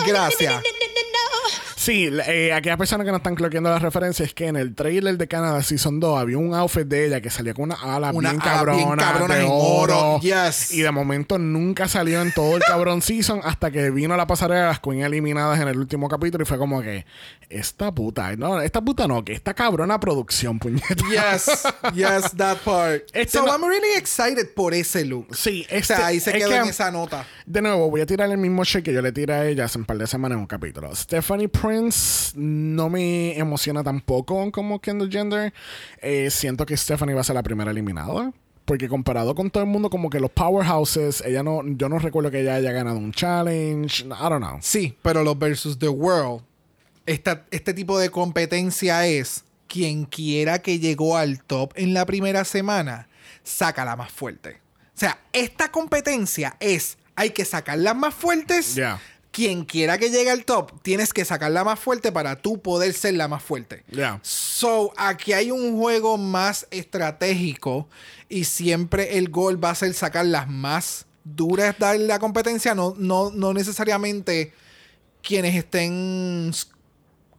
[0.07, 0.63] Gracias.
[1.83, 5.19] Sí, eh, aquellas personas que no están cloqueando la referencia es que en el trailer
[5.19, 8.31] de Canadá Season 2 había un outfit de ella que salía con una ala Una
[8.31, 10.21] bien ala cabrona, bien cabrona de en oro.
[10.21, 10.73] Yes.
[10.73, 14.61] Y de momento nunca salió en todo el cabrón season hasta que vino la pasarela
[14.61, 17.05] de las Queen eliminadas en el último capítulo y fue como que
[17.51, 20.95] esta puta, no, esta puta no, que esta cabrona producción, puñeta.
[21.11, 21.65] Yes,
[21.95, 23.03] yes, that part.
[23.13, 25.35] Este so no- I'm really excited por ese look.
[25.35, 27.27] Sí, O este, sea, ahí se quedó que- en esa nota.
[27.45, 29.79] De nuevo, voy a tirar el mismo shit que yo le tiré a ella hace
[29.79, 30.95] un par de semanas en un capítulo.
[30.95, 31.72] Stephanie Prince
[32.37, 35.53] no me emociona tampoco como Kendall Gender.
[36.01, 38.33] Eh, siento que Stephanie va a ser la primera eliminada.
[38.65, 42.31] Porque comparado con todo el mundo, como que los powerhouses, ella no, yo no recuerdo
[42.31, 44.05] que ella haya ganado un challenge.
[44.05, 44.59] I don't know.
[44.61, 46.43] Sí, pero los versus the world,
[47.05, 52.45] esta- este tipo de competencia es quien quiera que llegó al top en la primera
[52.45, 53.09] semana,
[53.43, 54.61] saca la más fuerte.
[54.95, 58.77] O sea, esta competencia es, hay que sacar las más fuertes.
[58.77, 59.01] Yeah.
[59.33, 62.93] Quien quiera que llegue al top, tienes que sacar la más fuerte para tú poder
[62.93, 63.83] ser la más fuerte.
[63.91, 64.21] Yeah.
[64.23, 67.89] So, aquí hay un juego más estratégico
[68.29, 72.95] y siempre el gol va a ser sacar las más duras de la competencia, no,
[72.99, 74.53] no, no necesariamente
[75.23, 76.53] quienes estén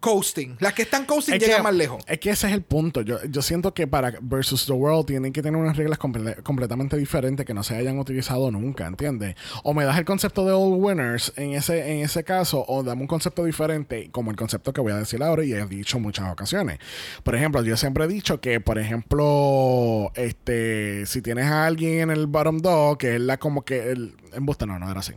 [0.03, 0.57] coasting.
[0.59, 2.03] Las que están coasting Es llegan que- más lejos.
[2.07, 3.01] Es que ese es el punto.
[3.01, 6.97] Yo, yo siento que para Versus the World tienen que tener unas reglas comple- completamente
[6.97, 9.35] diferentes que no se hayan utilizado nunca, ¿entiendes?
[9.63, 13.01] O me das el concepto de All Winners en ese, en ese caso, o dame
[13.03, 16.29] un concepto diferente, como el concepto que voy a decir ahora y he dicho muchas
[16.29, 16.79] ocasiones.
[17.23, 22.09] Por ejemplo, yo siempre he dicho que, por ejemplo, este, si tienes a alguien en
[22.11, 24.15] el bottom dog, que es la como que el.
[24.35, 25.13] En Busta no, no era así.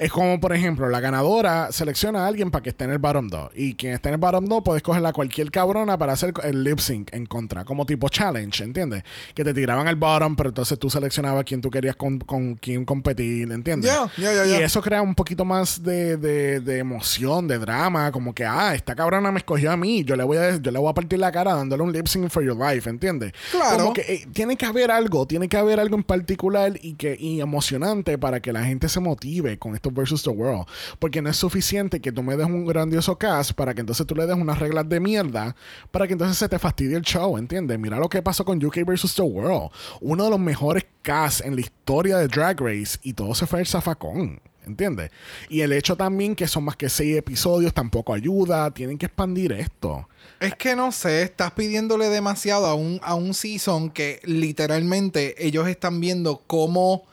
[0.00, 3.28] Es como, por ejemplo, la ganadora selecciona a alguien para que esté en el bottom
[3.28, 3.50] 2.
[3.54, 6.62] Y quien esté en el bottom 2 puede escoger a cualquier cabrona para hacer el
[6.64, 7.64] lip sync en contra.
[7.64, 9.02] Como tipo challenge, ¿entiendes?
[9.34, 12.84] Que te tiraban al bottom, pero entonces tú seleccionabas quién tú querías con, con quién
[12.84, 13.90] competir, ¿entiendes?
[14.46, 18.10] Y eso crea un poquito más de, de- de emoción, de drama.
[18.12, 20.04] Como que, ah, esta cabrona me escogió a mí.
[20.04, 22.28] Yo le voy a, yo le voy a partir la cara dándole un lip sync
[22.30, 23.32] for your life, ¿entiendes?
[23.50, 23.78] Claro.
[23.78, 27.16] Como que eh, tiene que haber algo, tiene que haber algo en particular y que
[27.18, 30.66] y emocionante para que la gente se motive con estos versus the world.
[30.98, 34.16] Porque no es suficiente que tú me des un grandioso cast para que entonces tú
[34.16, 35.54] le des unas reglas de mierda
[35.92, 37.78] para que entonces se te fastidie el show, ¿entiendes?
[37.78, 39.70] Mira lo que pasó con UK versus the world.
[40.00, 43.60] Uno de los mejores casts en la historia de Drag Race y todo se fue
[43.60, 44.40] al zafacón.
[44.66, 45.10] ¿Entiendes?
[45.48, 48.70] Y el hecho también que son más que seis episodios tampoco ayuda.
[48.70, 50.06] Tienen que expandir esto.
[50.40, 55.66] Es que no sé, estás pidiéndole demasiado a un, a un season que literalmente ellos
[55.68, 57.04] están viendo cómo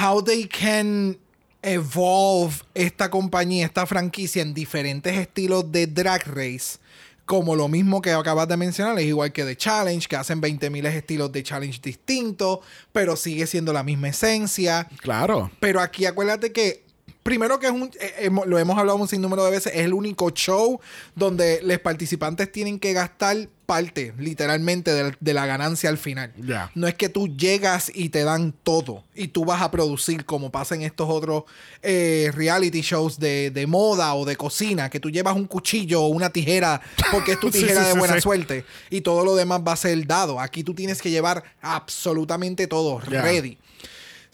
[0.00, 1.18] how they can
[1.66, 6.78] evolve esta compañía, esta franquicia en diferentes estilos de drag race.
[7.24, 10.86] Como lo mismo que acabas de mencionar, es igual que The Challenge, que hacen 20.000
[10.86, 12.60] estilos de challenge distintos,
[12.92, 14.88] pero sigue siendo la misma esencia.
[15.00, 15.50] Claro.
[15.58, 16.84] Pero aquí acuérdate que,
[17.24, 19.92] primero que es un, eh, hemos- lo hemos hablado un sinnúmero de veces, es el
[19.92, 20.80] único show
[21.16, 26.32] donde los participantes tienen que gastar parte, literalmente, de, de la ganancia al final.
[26.38, 26.70] Ya.
[26.74, 30.50] No es que tú llegas y te dan todo y tú vas a producir como
[30.50, 31.44] pasa en estos otros
[31.82, 36.08] eh, reality shows de, de moda o de cocina, que tú llevas un cuchillo o
[36.08, 38.20] una tijera porque es tu tijera sí, de buena sí.
[38.20, 40.40] suerte y todo lo demás va a ser dado.
[40.40, 43.58] Aquí tú tienes que llevar absolutamente todo ready.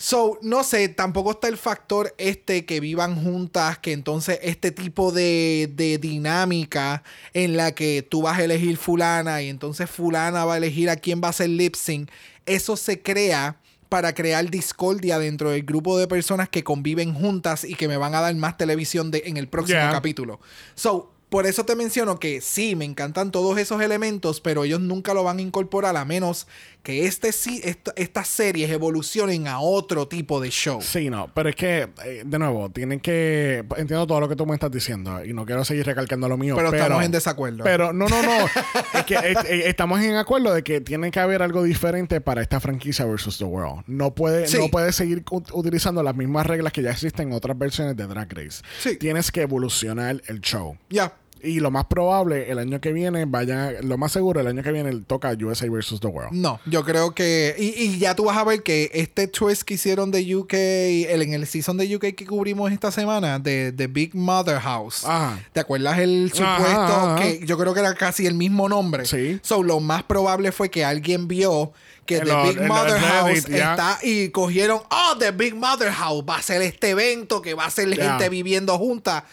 [0.05, 5.13] So, no sé, tampoco está el factor este que vivan juntas, que entonces este tipo
[5.13, 10.55] de, de dinámica en la que tú vas a elegir fulana y entonces fulana va
[10.55, 12.11] a elegir a quién va a ser lip sync,
[12.47, 17.77] eso se crea para crear discordia dentro del grupo de personas que conviven juntas y
[17.77, 19.93] que me van a dar más televisión de, en el próximo Yeah.
[19.93, 20.41] capítulo.
[20.75, 25.15] So, por eso te menciono que sí, me encantan todos esos elementos, pero ellos nunca
[25.15, 26.47] lo van a incorporar a menos
[26.83, 30.81] que este sí, esta- estas series evolucionen a otro tipo de show.
[30.83, 33.59] Sí, no, pero es que, eh, de nuevo, tienen que.
[33.77, 36.57] Entiendo todo lo que tú me estás diciendo y no quiero seguir recalcando lo mío.
[36.57, 37.65] Pero Pero, estamos en desacuerdo.
[37.65, 38.47] Pero no, no, no.
[38.99, 42.59] es que eh, estamos en acuerdo de que tiene que haber algo diferente para esta
[42.61, 43.85] franquicia versus The World.
[43.87, 44.59] No puede, Sí.
[44.59, 48.33] no puede seguir utilizando las mismas reglas que ya existen en otras versiones de Drag
[48.33, 48.63] Race.
[48.81, 48.97] Sí.
[48.97, 50.77] Tienes que evolucionar el show.
[50.91, 51.13] Ya.
[51.43, 54.73] Y lo más probable, el año que viene, vaya, lo más seguro, el año que
[54.73, 56.33] viene toca USA versus The World.
[56.33, 57.55] No, yo creo que.
[57.59, 61.23] Y, y ya tú vas a ver que este twist que hicieron de UK, el,
[61.23, 65.05] en el season de UK que cubrimos esta semana, de, de Big Mother House.
[65.05, 65.39] Ajá.
[65.53, 67.23] ¿Te acuerdas el supuesto Ajá, ajá.
[67.23, 69.05] que yo creo que era casi el mismo nombre?
[69.07, 69.41] Sí.
[69.43, 71.73] So, lo más probable fue que alguien vio
[72.07, 76.25] que En The Big Mother House Reddit, está y cogieron, oh, The Big Mother House
[76.29, 78.11] va a ser este evento que va a ser Ya.
[78.13, 79.25] gente viviendo junta.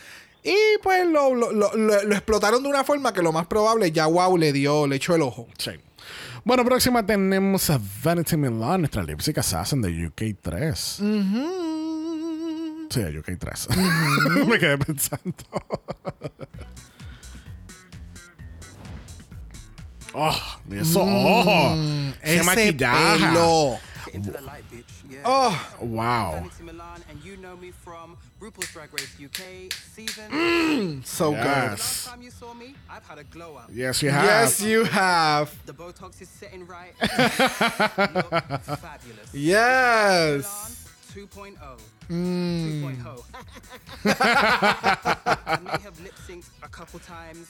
[0.43, 3.91] Y pues lo, lo- lo- lo- lo explotaron de una forma que lo más probable
[3.91, 5.47] ya wow le dio, le echó el ojo.
[5.58, 5.71] Sí.
[6.45, 10.80] Bueno, próxima tenemos a Vanity Milan, nuestra lipstick assassin de UK 3.
[12.89, 13.67] Sí, de UK 3.
[14.47, 15.34] Me quedé pensando.
[20.13, 20.36] oh,
[20.71, 21.02] eso.
[21.04, 21.75] Oh,
[22.21, 23.25] ese Ese maquillaje.
[23.28, 23.78] pelo.
[25.10, 25.52] Into the light, bitch.
[25.52, 25.80] Yeah.
[25.80, 26.32] Oh, Wow.
[26.36, 31.02] Vanity Milan, and you know me from RuPaul's Drag Race UK season.
[31.06, 31.38] so good.
[31.39, 31.80] Yes.
[31.80, 33.69] Last time you saw me, I've had a glow up.
[33.74, 34.24] Yes, you have.
[34.26, 35.54] Yes, you have.
[35.65, 36.93] The Botox is sitting right.
[38.63, 39.34] Fabulous.
[39.34, 40.43] Yes.
[41.15, 41.80] Milan 2.0.
[42.10, 42.82] Mm.
[43.04, 43.24] 2.0.
[45.45, 47.50] I may have lip synced a couple times,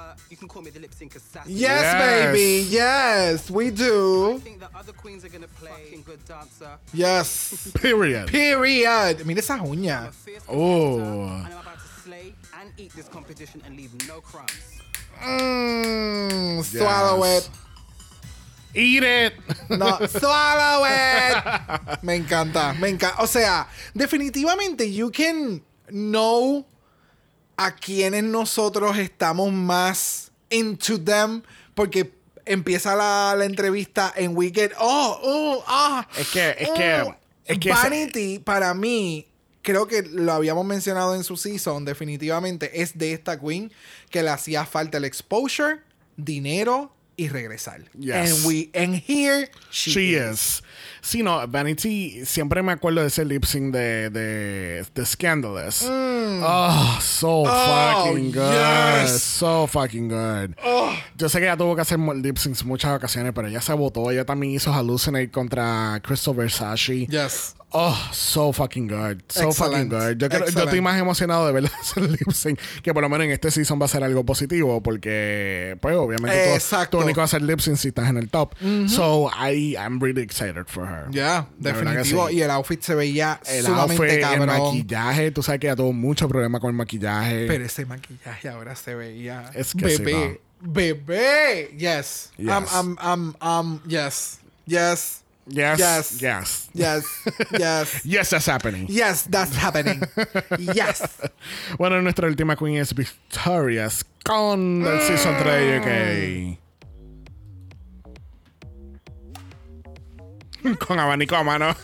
[0.00, 1.52] but you can call me the lip sync assassin.
[1.52, 2.32] Yes, Yes.
[2.32, 2.48] baby.
[2.70, 4.38] Yes, we I do.
[4.42, 6.72] think the other queens are gonna play fucking good dancer.
[6.92, 7.70] Yes.
[7.84, 8.26] Period.
[8.28, 9.20] Period.
[9.20, 10.12] I mean, I'm a uñas.
[10.24, 10.98] fierce Oh.
[10.98, 14.56] and I'm about to slay and eat this competition and leave no crumbs.
[15.22, 16.64] Mmm.
[16.64, 17.48] Swallow it.
[18.74, 19.32] Eat it.
[19.68, 22.02] No, swallow it.
[22.02, 23.20] Me encanta, me encanta.
[23.20, 25.60] O sea, definitivamente you can
[25.90, 26.64] know
[27.62, 31.42] a quienes nosotros estamos más into them
[31.74, 32.14] porque
[32.46, 36.08] empieza la, la entrevista en We Get oh, oh, ah.
[36.16, 37.16] Es que- es que- oh.
[37.44, 39.26] es que Vanity para mí
[39.62, 43.70] creo que lo habíamos mencionado en su season definitivamente es de esta queen
[44.08, 45.80] que le hacía falta el exposure,
[46.16, 47.82] dinero y regresar.
[47.98, 48.32] Yes.
[48.32, 50.30] And we and here she, She is.
[50.30, 50.62] is.
[51.02, 55.82] Sí, no, Vanity, siempre me acuerdo de ese lip sync de, de, de Scandalous.
[55.86, 58.42] Oh, so fucking good.
[58.42, 59.02] Mm.
[59.02, 59.22] yes.
[59.22, 60.54] So fucking good.
[61.16, 64.10] Yo sé que ella tuvo que hacer lip syncs muchas ocasiones, pero ella se votó.
[64.10, 67.06] Ella también hizo Hallucinate contra Crystal Versace.
[67.06, 67.54] Yes.
[67.72, 69.22] Oh, so fucking good.
[69.28, 69.90] So fucking Excellent.
[69.90, 70.18] good.
[70.18, 73.26] Yo, creo- yo estoy más emocionado de verla hacer lip sync, que por lo menos
[73.26, 76.98] en este season va a ser algo positivo, porque, pues, obviamente, tú- Exacto.
[76.98, 78.54] tú único hacer lip sync si estás en el top.
[78.88, 81.06] So, I, I'm really excited for her.
[81.10, 82.28] Ya, De definitivo.
[82.28, 82.34] sí.
[82.36, 84.46] Y el outfit se veía El outfit, el cabrón.
[84.48, 87.46] maquillaje, tú sabes que ella tuvo mucho problema con el maquillaje.
[87.46, 89.50] Pero ese maquillaje ahora se veía.
[89.54, 90.40] Es que sí, bebé.
[90.60, 91.74] Bebé.
[91.78, 92.30] Yes.
[92.36, 92.48] Yes.
[92.74, 94.38] Um, um, um, yes.
[94.66, 95.19] Yes.
[95.50, 96.20] Yes, yes.
[96.20, 96.70] yes.
[96.74, 97.04] Yes.
[97.58, 98.04] Yes.
[98.04, 98.86] Yes, that's happening.
[98.88, 100.02] Yes, that's happening.
[100.58, 101.02] Yes.
[101.78, 106.58] Bueno, nuestra última queen es Victorious con el Season 3 UK.
[110.62, 110.74] Mm.
[110.78, 111.74] con abanico a mano.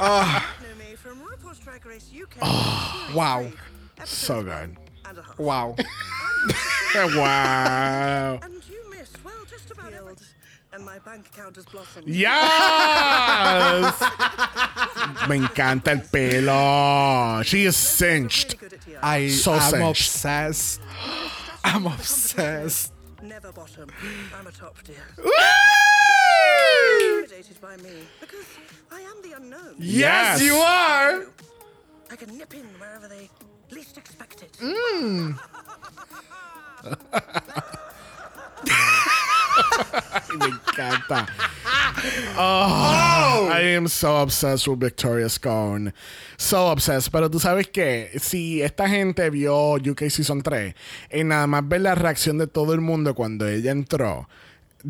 [0.00, 2.40] Oh, know me from RuPaul's Drag Race UK.
[3.14, 3.50] wow.
[4.04, 4.76] so good.
[5.04, 5.38] And a half.
[5.38, 5.76] Wow.
[6.94, 8.38] wow.
[8.42, 10.26] And you missed, well, just about everything.
[10.74, 12.08] And my bank account has blossomed.
[12.08, 14.00] Yes.
[15.28, 17.42] Me encanta el pelo.
[17.44, 18.54] She is cinched.
[18.60, 18.98] Really good at TR.
[19.02, 19.90] I, So I'm cinched.
[19.90, 20.80] obsessed.
[21.62, 22.92] I'm obsessed.
[23.22, 23.90] Never bottom.
[24.38, 24.96] I'm a top tier.
[25.18, 25.30] Woo!
[27.20, 28.46] Intimidated by me because
[28.90, 29.74] I am the unknown.
[29.78, 30.42] Yes, Yes.
[30.42, 31.26] you are.
[32.10, 33.28] I can nip in wherever they
[33.70, 34.52] least expect it.
[34.60, 35.38] Mm.
[40.38, 41.26] Me encanta.
[42.38, 45.92] Oh, I am so obsessed with Victoria Scone.
[46.38, 47.10] So obsessed.
[47.12, 50.74] Pero tú sabes que si esta gente vio UK Season 3,
[51.12, 54.28] y nada más ver la reacción de todo el mundo cuando ella entró,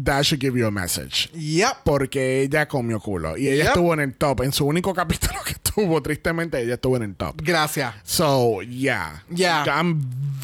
[0.05, 1.29] that should give you a message.
[1.35, 1.79] Yep.
[1.85, 3.37] Porque ella comió culo.
[3.37, 3.67] Y ella Yep.
[3.69, 4.43] estuvo en el top.
[4.43, 7.41] En su único capítulo que tuvo, tristemente, ella estuvo en el top.
[7.43, 7.95] Gracias.
[8.05, 9.23] So, yeah.
[9.35, 9.65] Yeah.
[9.67, 10.01] I'm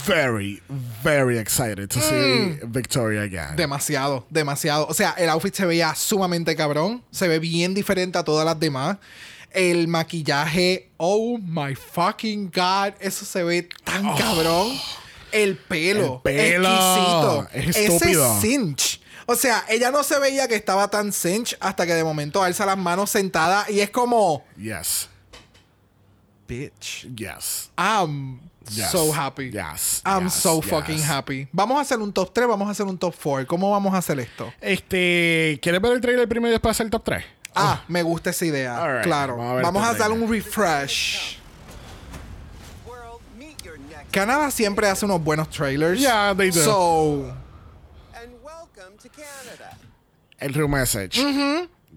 [0.06, 0.60] very,
[1.02, 3.56] very excited to see Victoria again.
[3.56, 4.86] Demasiado, demasiado.
[4.88, 7.02] O sea, el outfit se veía sumamente cabrón.
[7.10, 8.98] Se ve bien diferente a todas las demás.
[9.50, 14.78] El maquillaje, oh my fucking god, eso se ve tan cabrón.
[15.32, 16.20] El pelo.
[16.24, 16.68] El pelo.
[16.68, 17.48] Exquisito.
[17.52, 18.36] Es estúpido.
[18.38, 19.00] Ese cinch.
[19.26, 22.64] O sea, ella no se veía que estaba tan cinch hasta que de momento alza
[22.64, 25.08] las manos sentada y es como, Yes.
[26.46, 27.06] bitch.
[27.14, 27.70] Yes.
[27.76, 28.90] I'm Yes.
[28.90, 29.50] so happy.
[29.50, 30.02] Yes.
[30.04, 30.34] I'm Yes.
[30.34, 30.70] so Yes.
[30.70, 31.48] fucking happy.
[31.52, 33.46] Vamos a hacer un top 3, vamos a hacer un top 4.
[33.46, 34.52] ¿Cómo vamos a hacer esto?
[34.60, 37.24] Este, ¿quieres ver el trailer primero y después hacer el top 3?
[37.54, 39.00] Ah, me gusta esa idea.
[39.02, 39.36] Claro.
[39.36, 41.38] vamos a ver Vamos a dar un refresh.
[44.10, 46.00] Canadá siempre hace unos buenos trailers.
[46.00, 46.64] Yeah, they do.
[46.64, 47.34] So,
[48.14, 49.76] And welcome to Canada.
[50.38, 51.18] El True Message.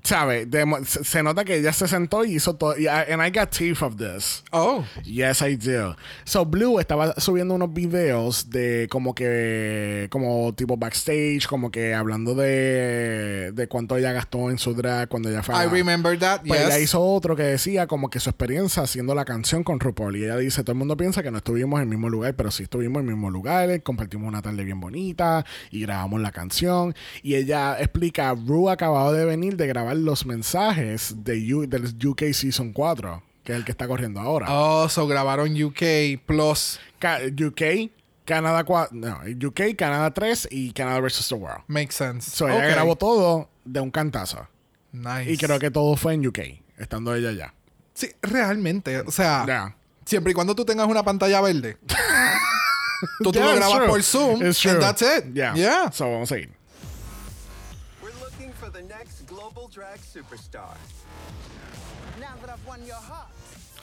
[0.04, 0.46] ¿Sabe?
[0.48, 2.76] De- se nota que ella se sentó y hizo todo.
[2.78, 4.44] I- And I got teeth of this.
[4.52, 5.96] oh, Yes, I do.
[6.24, 12.34] So, Blue estaba subiendo unos videos de como que, como tipo backstage, como que hablando
[12.36, 15.56] de, de cuánto ella gastó en su drag cuando ella fue.
[15.56, 16.42] a- I remember that.
[16.48, 16.68] Pues yes.
[16.70, 20.16] ella hizo otro que decía como que su experiencia haciendo la canción con RuPaul.
[20.18, 22.50] Y ella dice, todo el mundo piensa que no estuvimos en el mismo lugar, pero
[22.52, 26.96] sí estuvimos en el mismo lugar, compartimos una tarde bien bonita y grabamos la canción.
[27.22, 32.34] Y ella explica, Ru acababa de venir de grabar los mensajes de U- del UK
[32.34, 34.48] Season 4, que es el que está corriendo ahora.
[34.50, 36.80] Oh, so grabaron UK Plus.
[37.00, 37.90] Ca- UK,
[38.26, 41.28] Canadá 4, no, UK, Canadá 3 y Canadá vs.
[41.30, 41.64] The World.
[41.68, 42.30] Makes sense.
[42.32, 42.72] So ella Okay.
[42.72, 44.48] grabó todo de un cantazo.
[44.92, 45.32] Nice.
[45.32, 46.40] Y creo que todo fue en UK,
[46.78, 47.54] estando ella allá.
[47.94, 49.00] Sí, realmente.
[49.02, 49.76] O sea,
[50.06, 51.78] siempre y cuando tú tengas una pantalla verde.
[53.24, 53.88] tú, tú Yeah, lo grabas true.
[53.88, 54.42] por Zoom.
[54.42, 55.34] And that's it.
[55.34, 55.54] Yeah.
[55.56, 55.92] Yeah.
[55.92, 56.52] So vamos a ir.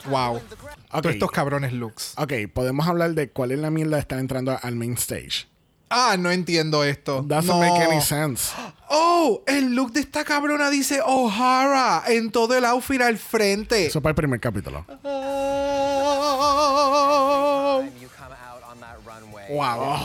[0.05, 0.35] Wow.
[0.35, 0.75] win the crown.
[0.91, 1.01] Ok.
[1.01, 2.13] Todos estos cabrones looks.
[2.17, 5.47] Ok, podemos hablar de cuál es la mierda de estar entrando al main stage.
[5.89, 7.23] Ah, no entiendo esto.
[7.23, 7.59] Doesn't no.
[7.59, 8.53] make any sense.
[8.89, 13.87] Oh, el look de esta cabrona dice O'Hara en todo el outfit al frente.
[13.87, 14.85] Eso para el primer capítulo.
[15.03, 15.49] Oh.
[19.49, 19.97] Wow.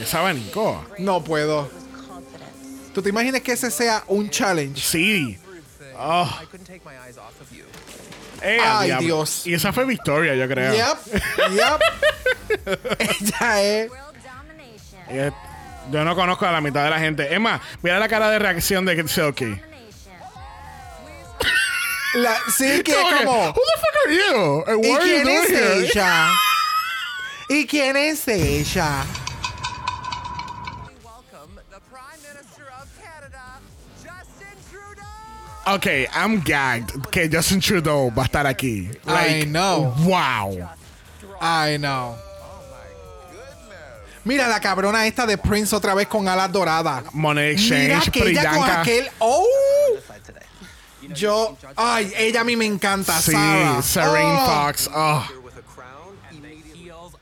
[0.00, 0.82] Ese abanico.
[0.98, 1.81] No puedo.
[2.94, 4.80] ¿Tú te imaginas que ese sea un challenge?
[4.80, 5.38] Sí.
[5.98, 6.28] Oh,
[7.50, 7.64] you.
[8.42, 9.06] eh, Ay, diablo.
[9.06, 9.46] Dios.
[9.46, 10.72] Y esa fue Victoria, yo creo.
[10.74, 10.98] Yep,
[11.52, 12.78] yep.
[12.98, 13.92] Ella es.
[15.08, 15.30] Eh,
[15.90, 17.32] Yo no conozco a la mitad de la gente.
[17.32, 19.44] Es más, mira la cara de reacción de Silky.
[19.44, 19.72] Domination.
[22.14, 23.48] La, sí, que es Como.
[23.48, 24.64] Who the fuck are you?
[24.66, 25.86] And ¿Y what are you quién es doing here?
[25.92, 26.30] ella?
[27.48, 29.04] ¿Y quién es ella?
[35.64, 35.74] Trudeau.
[35.74, 38.90] Ok, I'm gagged que Justin Trudeau va a estar aquí.
[39.06, 39.94] I know.
[40.04, 40.68] Wow.
[41.40, 42.16] I know.
[44.24, 47.04] Mira la cabrona esta de Prince otra vez con alas doradas.
[47.12, 49.10] Money Mira Exchange, que ella con aquel.
[49.18, 49.44] ¡Oh!
[51.14, 51.56] Yo.
[51.76, 53.20] Ay, ella a mí me encanta.
[53.20, 53.82] Sí, Sarah.
[53.82, 54.46] Serene Oh.
[54.46, 54.90] Fox.
[54.94, 55.28] Oh.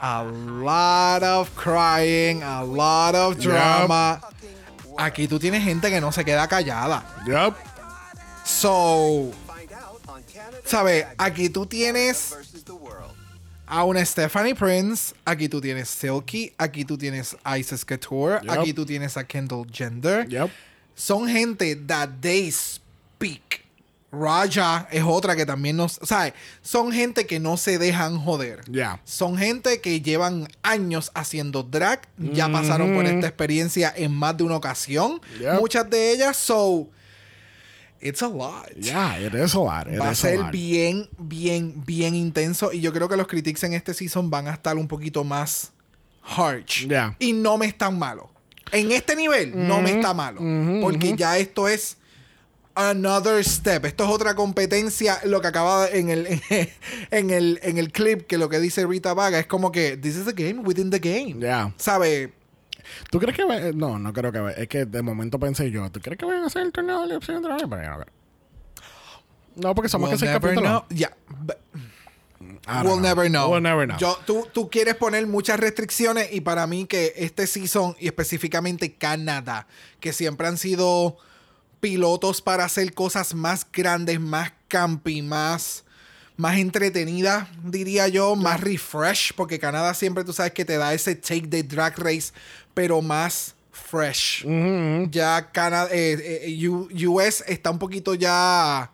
[0.03, 4.21] A lot of crying, a lot of drama.
[4.99, 7.03] Aquí tú tienes gente que no se queda callada.
[7.27, 7.55] Yup.
[8.61, 9.31] So,
[10.65, 11.07] ¿sabes?
[11.17, 12.35] Aquí tú tienes
[13.67, 18.51] a una Stephanie Prince, aquí tú tienes Silky, aquí tú tienes Isis Couture, Yep.
[18.51, 20.29] aquí tú tienes a Kendall Gender.
[20.29, 20.51] Yup.
[20.95, 23.65] Son gente that they speak.
[24.13, 26.33] Raja es otra que también nos, ¿sabes?
[26.63, 28.65] Son gente que no se dejan joder.
[28.65, 29.01] Yeah.
[29.05, 34.43] Son gente que llevan años haciendo drag, ya pasaron por esta experiencia en más de
[34.43, 35.21] una ocasión.
[35.39, 35.61] Yep.
[35.61, 36.89] Muchas de ellas, so
[38.01, 38.71] it's a lot.
[38.77, 39.87] Yeah, it is a lot.
[39.87, 42.73] It Va a ser bien, bien, bien intenso.
[42.73, 45.73] Y yo creo que los critics en este season van a estar un poquito más
[46.23, 46.87] harsh.
[46.87, 47.17] Yeah.
[47.19, 48.31] Y no me están malo.
[48.73, 50.41] En este nivel, no me está malo.
[50.81, 51.97] porque ya esto es
[52.75, 53.85] another step.
[53.85, 55.21] Esto es otra competencia.
[55.25, 56.27] Lo que acaba en el,
[57.11, 60.17] en el, en el clip, que lo que dice Rita Vaga es como que this
[60.17, 61.41] is a game within the game.
[61.41, 61.73] Yeah.
[61.77, 62.33] ¿Sabe?
[63.11, 65.91] ¿Tú crees que va- No, no creo que va- Es que de momento pensé yo,
[65.91, 68.07] ¿tú crees que van a hacer el torneo de Sync Pero yo no creo.
[69.57, 70.85] No, porque somos We'll que seis capítulos.
[70.91, 71.59] Yeah, but-
[72.85, 73.51] We'll never know.
[73.51, 73.99] We'll never know.
[73.99, 78.95] Yo, tú, tú quieres poner muchas restricciones y para mí que este season y específicamente
[78.95, 79.67] Canadá,
[79.99, 81.19] que siempre han sido
[81.81, 85.85] pilotos para hacer cosas más grandes, más campy, más,
[86.37, 91.15] más entretenidas, diría yo, más refresh, porque Canadá siempre tú sabes que te da ese
[91.17, 92.33] take de drag race,
[92.75, 94.45] pero más fresh.
[95.11, 98.91] Ya Canadá, eh, eh, US está un poquito ya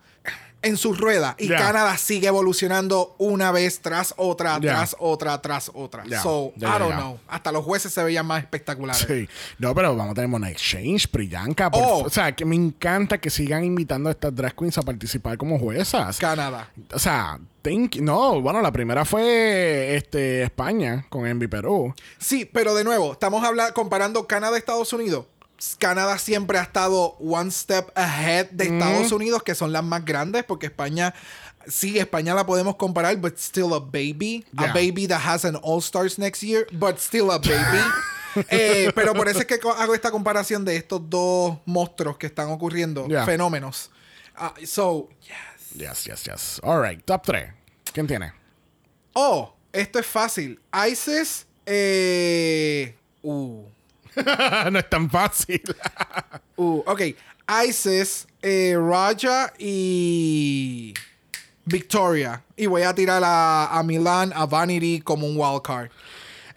[0.62, 1.58] en su rueda y Ya.
[1.58, 6.02] Canadá sigue evolucionando una vez tras otra, tras otra, tras otra.
[6.22, 7.18] So, I don't know.
[7.28, 9.06] Hasta los jueces se veían más espectaculares.
[9.06, 9.28] Sí.
[9.58, 11.70] No, pero vamos a tener Money Exchange, Priyanka.
[11.70, 11.98] por- Oh.
[12.06, 15.58] O sea, que me encanta que sigan invitando a estas drag queens a participar como
[15.58, 16.16] juezas.
[16.18, 16.68] Canadá.
[16.92, 21.92] O sea, think, no, bueno, la primera fue este, España con Envy Perú.
[22.18, 25.26] Sí, pero de nuevo, estamos hablando, comparando Canadá Estados Unidos.
[25.78, 30.44] Canadá siempre ha estado one step ahead de Estados Unidos, que son las más grandes,
[30.44, 31.12] porque España,
[31.66, 34.44] sí, España la podemos comparar, but still a baby.
[34.56, 34.72] A Yeah.
[34.72, 37.82] baby that has an All Stars next year, but still a baby.
[38.50, 42.50] Eh, pero por eso es que hago esta comparación de estos dos monstruos que están
[42.50, 43.24] ocurriendo, Yeah.
[43.24, 43.90] fenómenos.
[44.36, 45.08] Ah, so,
[45.78, 46.60] Yes, yes, yes.
[46.62, 47.52] All right, top 3.
[47.92, 48.32] ¿Quién tiene?
[49.14, 50.58] oh, esto es fácil.
[50.72, 53.62] ISIS, eh, uh,
[54.70, 55.62] no es tan fácil.
[56.58, 57.14] Uh, ok.
[57.68, 60.94] Isis, eh, Raja y
[61.66, 62.42] Victoria.
[62.56, 65.90] Y voy a tirar a, a Milan, a Vanity como un wildcard.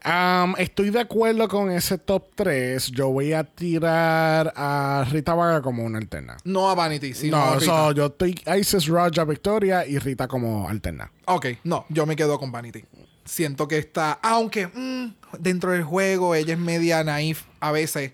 [0.05, 2.91] Um, estoy de acuerdo con ese top 3.
[2.91, 6.37] Yo voy a tirar a Rita Vaga como una alterna.
[6.45, 7.65] No a Vanity, sino no, a Rita.
[7.65, 11.11] so, yo estoy Isis, Raja, Victoria y Rita como alterna.
[11.25, 12.85] Ok, no, yo me quedo con Vanity.
[13.25, 18.13] Siento que está, aunque mm, dentro del juego ella es media naif a veces.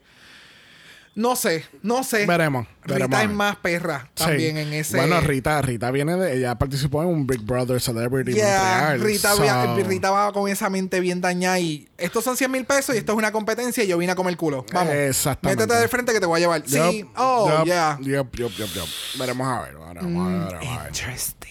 [1.16, 2.26] No sé, no sé.
[2.26, 4.62] Veremos, Rita veremos es más perra también Sí.
[4.62, 4.98] en ese.
[4.98, 6.36] Bueno, Rita, Rita viene de.
[6.38, 8.60] Ella participó en un Big Brother Celebrity Yeah,
[8.90, 9.00] Montreal.
[9.02, 12.66] Rita, so- vea- Rita va con esa mente bien dañada y estos son 100 mil
[12.66, 14.66] pesos y esto es una competencia y yo vine a comer el culo.
[14.74, 14.94] Vamos.
[14.94, 15.64] Exactamente.
[15.64, 16.64] Métete de frente que te voy a llevar.
[16.68, 17.00] sí.
[17.02, 17.98] Yup, Oh, yup, yeah.
[18.02, 18.88] yup, yup, yup, yup.
[19.18, 19.76] Veremos a ver.
[19.78, 20.88] Veremos a ver, veremos a ver.
[20.90, 21.45] Interesting.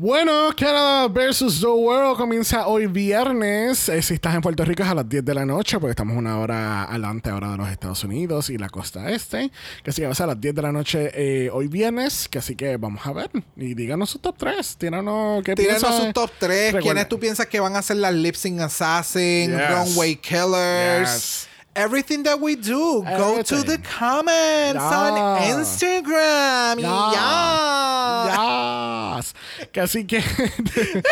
[0.00, 3.88] Bueno, Canada versus The World comienza hoy viernes.
[3.88, 6.16] Eh, si estás en Puerto Rico es a las 10 de la noche, porque estamos
[6.16, 9.50] una hora adelante ahora de los Estados Unidos y la costa este.
[9.82, 12.28] Que así que va a ser a las 10 de la noche eh, hoy viernes.
[12.28, 13.28] Que así que vamos a ver.
[13.56, 14.76] Y díganos sus top 3.
[14.76, 16.04] Tíranos qué Tírenos piensan.
[16.04, 16.74] sus top 3.
[16.74, 19.68] Recuerda- ¿Quiénes tú piensas que van a ser las Lip Sync Assassin, Yes.
[19.68, 21.10] Runway Killers?
[21.10, 21.48] Yes.
[21.74, 23.64] Everything that we do, go to Everything.
[23.66, 25.56] the comments on Yes.
[25.82, 26.78] Instagram.
[26.80, 27.14] Y ya.
[29.16, 29.34] Yes.
[29.72, 30.20] Que así que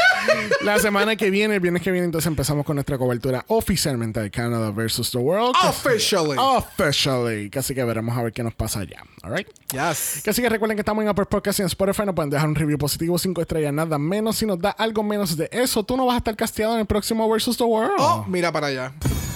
[0.62, 4.30] la semana que viene, el viernes que viene, entonces empezamos con nuestra cobertura oficialmente de
[4.30, 5.54] Canada versus the World.
[5.68, 6.36] Officially.
[6.38, 7.50] Officially.
[7.56, 9.02] Así que veremos a ver qué nos pasa allá.
[9.22, 9.46] All right.
[9.70, 10.20] Yes.
[10.24, 12.04] Que así que recuerden que estamos en Apple Podcast y en Spotify.
[12.06, 14.36] Nos pueden dejar un review positivo, 5 estrellas, nada menos.
[14.36, 16.86] Si nos da algo menos de eso, tú no vas a estar casteado en el
[16.86, 17.92] próximo versus the World.
[17.98, 18.92] Oh, mira para allá.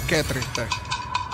[0.09, 0.63] Qué triste.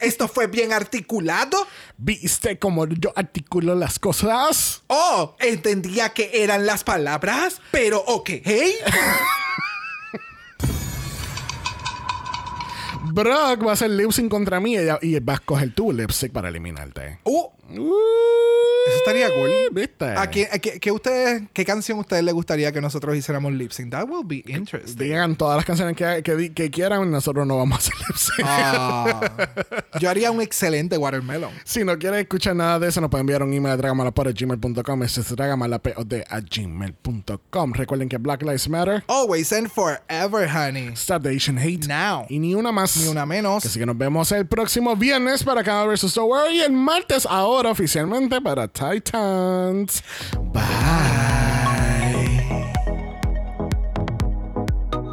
[0.00, 1.66] Esto fue bien articulado.
[1.96, 4.82] ¿Viste cómo yo articulo las cosas?
[4.88, 8.30] Oh, entendía que eran las palabras, pero ok.
[13.12, 15.92] Brock va a hacer lip sync contra mí y, ella- y va a escoger tu
[15.92, 17.20] lip sync para eliminarte.
[17.24, 17.92] Uh, Uh,
[18.88, 19.50] eso estaría cool.
[19.72, 20.04] ¿Viste?
[20.04, 23.52] ¿A qué, a qué- qué ustedes, ¿Qué canción a ustedes les gustaría que nosotros hiciéramos
[23.52, 23.90] lip sync?
[23.90, 24.96] That will be interesting.
[24.96, 28.46] Digan todas las canciones que, que, que quieran, nosotros no vamos a hacer lip sync.
[28.48, 29.48] Ah,
[30.00, 31.50] yo haría un excelente watermelon.
[31.64, 35.02] Si no quieres escuchar nada de eso, nos pueden enviar un email a dragamalapod.gmail.com.
[35.02, 37.72] Ese es dragamalapod a gmail.com.
[37.72, 40.90] Recuerden que Black Lives Matter, Always and forever, honey.
[40.94, 41.86] Stop the Asian Hate.
[41.88, 42.26] Now.
[42.28, 42.96] Y ni una más.
[42.96, 43.64] Ni una menos.
[43.64, 46.14] Así que nos vemos el próximo viernes para Canada vs.
[46.14, 50.02] The World y el martes ahora oficialmente para Titans.
[50.52, 51.35] Bye.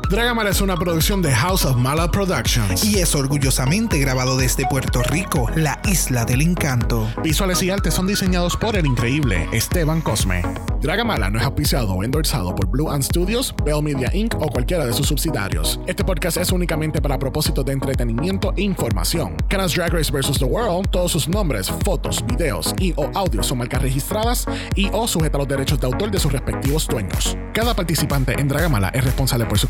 [0.10, 2.84] Dragamala es una producción de House of Mala Productions.
[2.84, 7.08] Y es orgullosamente grabado desde Puerto Rico, la isla del encanto.
[7.24, 10.43] Visuales y artes son diseñados por el increíble Esteban Cosme.
[10.82, 14.36] Dragamala no es auspiciado o endorsado por Blue Ant Studios, Bell Media Inc.
[14.36, 15.80] o cualquiera de sus subsidiarios.
[15.88, 19.38] Este podcast es únicamente para propósitos de entretenimiento e información.
[19.47, 20.38] Canada's Drag Race vs.
[20.38, 24.45] The World, todos sus nombres, fotos, videos y o audios son marcas registradas
[24.76, 27.38] y o sujeta a los derechos de autor de sus respectivos dueños.
[27.54, 29.70] Cada participante en Dragamala es responsable por sus